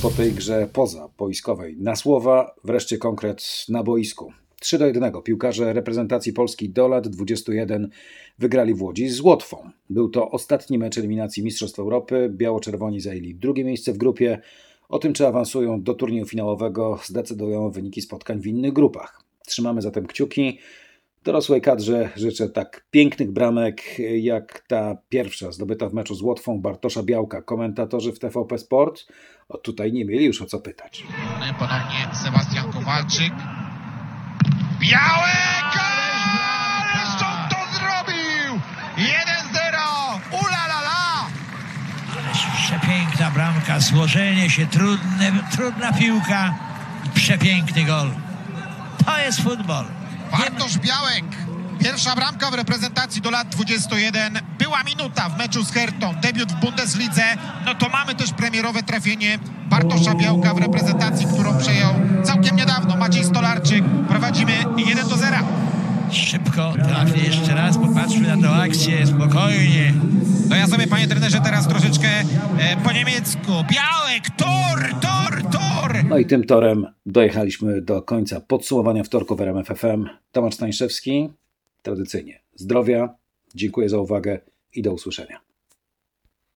Po 0.03 0.11
tej 0.11 0.33
grze 0.33 0.69
poza 0.73 1.09
boiskowej 1.19 1.77
na 1.77 1.97
słowa, 1.97 2.55
wreszcie 2.65 2.99
konkret 2.99 3.65
na 3.69 3.83
boisku. 3.83 4.33
3 4.61 4.79
do 4.79 4.87
1 4.87 5.13
piłkarze 5.25 5.73
reprezentacji 5.73 6.33
Polski 6.33 6.71
do 6.71 6.89
lat 6.89 7.09
21 7.09 7.91
wygrali 8.39 8.75
w 8.75 8.83
Łodzi 8.83 9.09
z 9.09 9.21
Łotwą. 9.21 9.71
Był 9.91 10.09
to 10.09 10.31
ostatni 10.31 10.79
mecz 10.79 10.99
eliminacji 10.99 11.45
Mistrzostw 11.45 11.79
Europy. 11.79 12.31
Biało-czerwoni 12.33 13.01
zajęli 13.01 13.35
drugie 13.35 13.65
miejsce 13.65 13.93
w 13.93 13.99
grupie. 13.99 14.41
O 14.89 14.99
tym, 14.99 15.13
czy 15.13 15.27
awansują 15.27 15.83
do 15.83 15.95
turnieju 15.95 16.27
finałowego, 16.27 16.99
zdecydują 17.05 17.71
wyniki 17.71 18.03
spotkań 18.03 18.41
w 18.41 18.47
innych 18.47 18.73
grupach. 18.73 19.28
Trzymamy 19.49 19.83
zatem 19.83 20.07
kciuki. 20.07 20.59
Dorosłej 21.25 21.61
kadrze 21.61 22.09
życzę 22.17 22.49
tak 22.49 22.87
pięknych 22.91 23.31
bramek, 23.33 23.83
jak 24.21 24.65
ta 24.69 24.97
pierwsza 25.09 25.53
zdobyta 25.53 25.89
w 25.89 25.95
meczu 25.95 26.15
z 26.15 26.23
Łotwą 26.23 26.61
Bartosza 26.61 27.03
Białka. 27.03 27.43
Komentatorzy 27.43 28.13
w 28.13 28.19
TVP 28.19 28.59
Sport 28.59 29.07
o, 29.49 29.59
tutaj 29.59 29.93
nie 29.93 30.05
mieli 30.05 30.25
już 30.25 30.43
o 30.43 30.47
co 30.47 30.61
pytać. 30.61 31.05
Ponownie 31.59 32.15
Sebastian 32.25 32.73
Kowalczyk. 32.73 33.33
Białek! 34.81 35.71
Ależ 36.93 37.11
to 37.51 37.79
zrobił! 37.79 38.61
1-0! 38.97 39.11
Ula 40.33 40.65
la 40.67 40.81
la! 40.89 41.27
Ależ 42.19 42.39
przepiękna 42.57 43.31
bramka, 43.31 43.81
złożenie 43.81 44.51
się, 44.51 44.67
trudne, 44.67 45.33
trudna 45.53 45.93
piłka 45.93 46.55
przepiękny 47.15 47.85
gol. 47.85 48.28
To 49.07 49.19
jest 49.19 49.43
futbol. 49.43 49.85
Bartosz 50.39 50.79
Białek. 50.79 51.25
Pierwsza 51.79 52.17
bramka 52.17 52.51
w 52.51 52.55
reprezentacji 52.55 53.23
do 53.23 53.31
lat 53.31 53.49
21. 53.49 54.39
Była 54.59 54.83
minuta 54.83 55.29
w 55.29 55.39
meczu 55.39 55.65
z 55.65 55.73
Hertą. 55.73 56.15
Debiut 56.15 56.53
w 56.53 56.61
Bundeslidze. 56.61 57.25
No 57.67 57.75
to 57.75 57.89
mamy 57.89 58.15
też 58.15 58.33
premierowe 58.33 58.83
trafienie 58.83 59.39
Bartosza 59.67 60.15
Białka 60.15 60.55
w 60.55 60.59
reprezentacji, 60.59 61.27
którą 61.27 61.59
przejął 61.59 61.95
całkiem 62.25 62.57
niedawno 62.57 62.97
Maciej 62.97 63.25
Stolarczyk. 63.25 63.85
Prowadzimy 64.09 64.65
1 64.77 65.09
do 65.09 65.17
0. 65.17 65.37
Szybko 66.13 66.73
trafię 66.73 67.27
jeszcze 67.27 67.55
raz, 67.55 67.79
popatrzmy 67.79 68.37
na 68.37 68.43
tę 68.43 68.63
akcję, 68.63 69.07
spokojnie. 69.07 69.95
No 70.49 70.57
ja 70.57 70.67
sobie, 70.67 70.87
panie 70.87 71.09
trenerze, 71.09 71.41
teraz 71.45 71.69
troszeczkę 71.69 72.09
e, 72.59 72.77
po 72.85 72.93
niemiecku. 72.93 73.53
Białek, 73.53 74.31
tor, 74.37 75.01
tor, 75.01 75.43
tor! 75.53 76.05
No 76.09 76.19
i 76.19 76.27
tym 76.27 76.45
torem 76.45 76.87
dojechaliśmy 77.07 77.83
do 77.83 78.03
końca 78.03 78.41
podsumowania 78.41 79.05
wtorku 79.05 79.37
w 79.37 79.41
RMF 79.41 79.69
FM. 79.69 80.07
Tomasz 80.33 80.55
Stańszewski, 80.55 81.29
tradycyjnie 81.83 82.41
zdrowia, 82.55 83.15
dziękuję 83.55 83.89
za 83.89 83.99
uwagę 83.99 84.41
i 84.75 84.83
do 84.83 84.93
usłyszenia. 84.93 85.48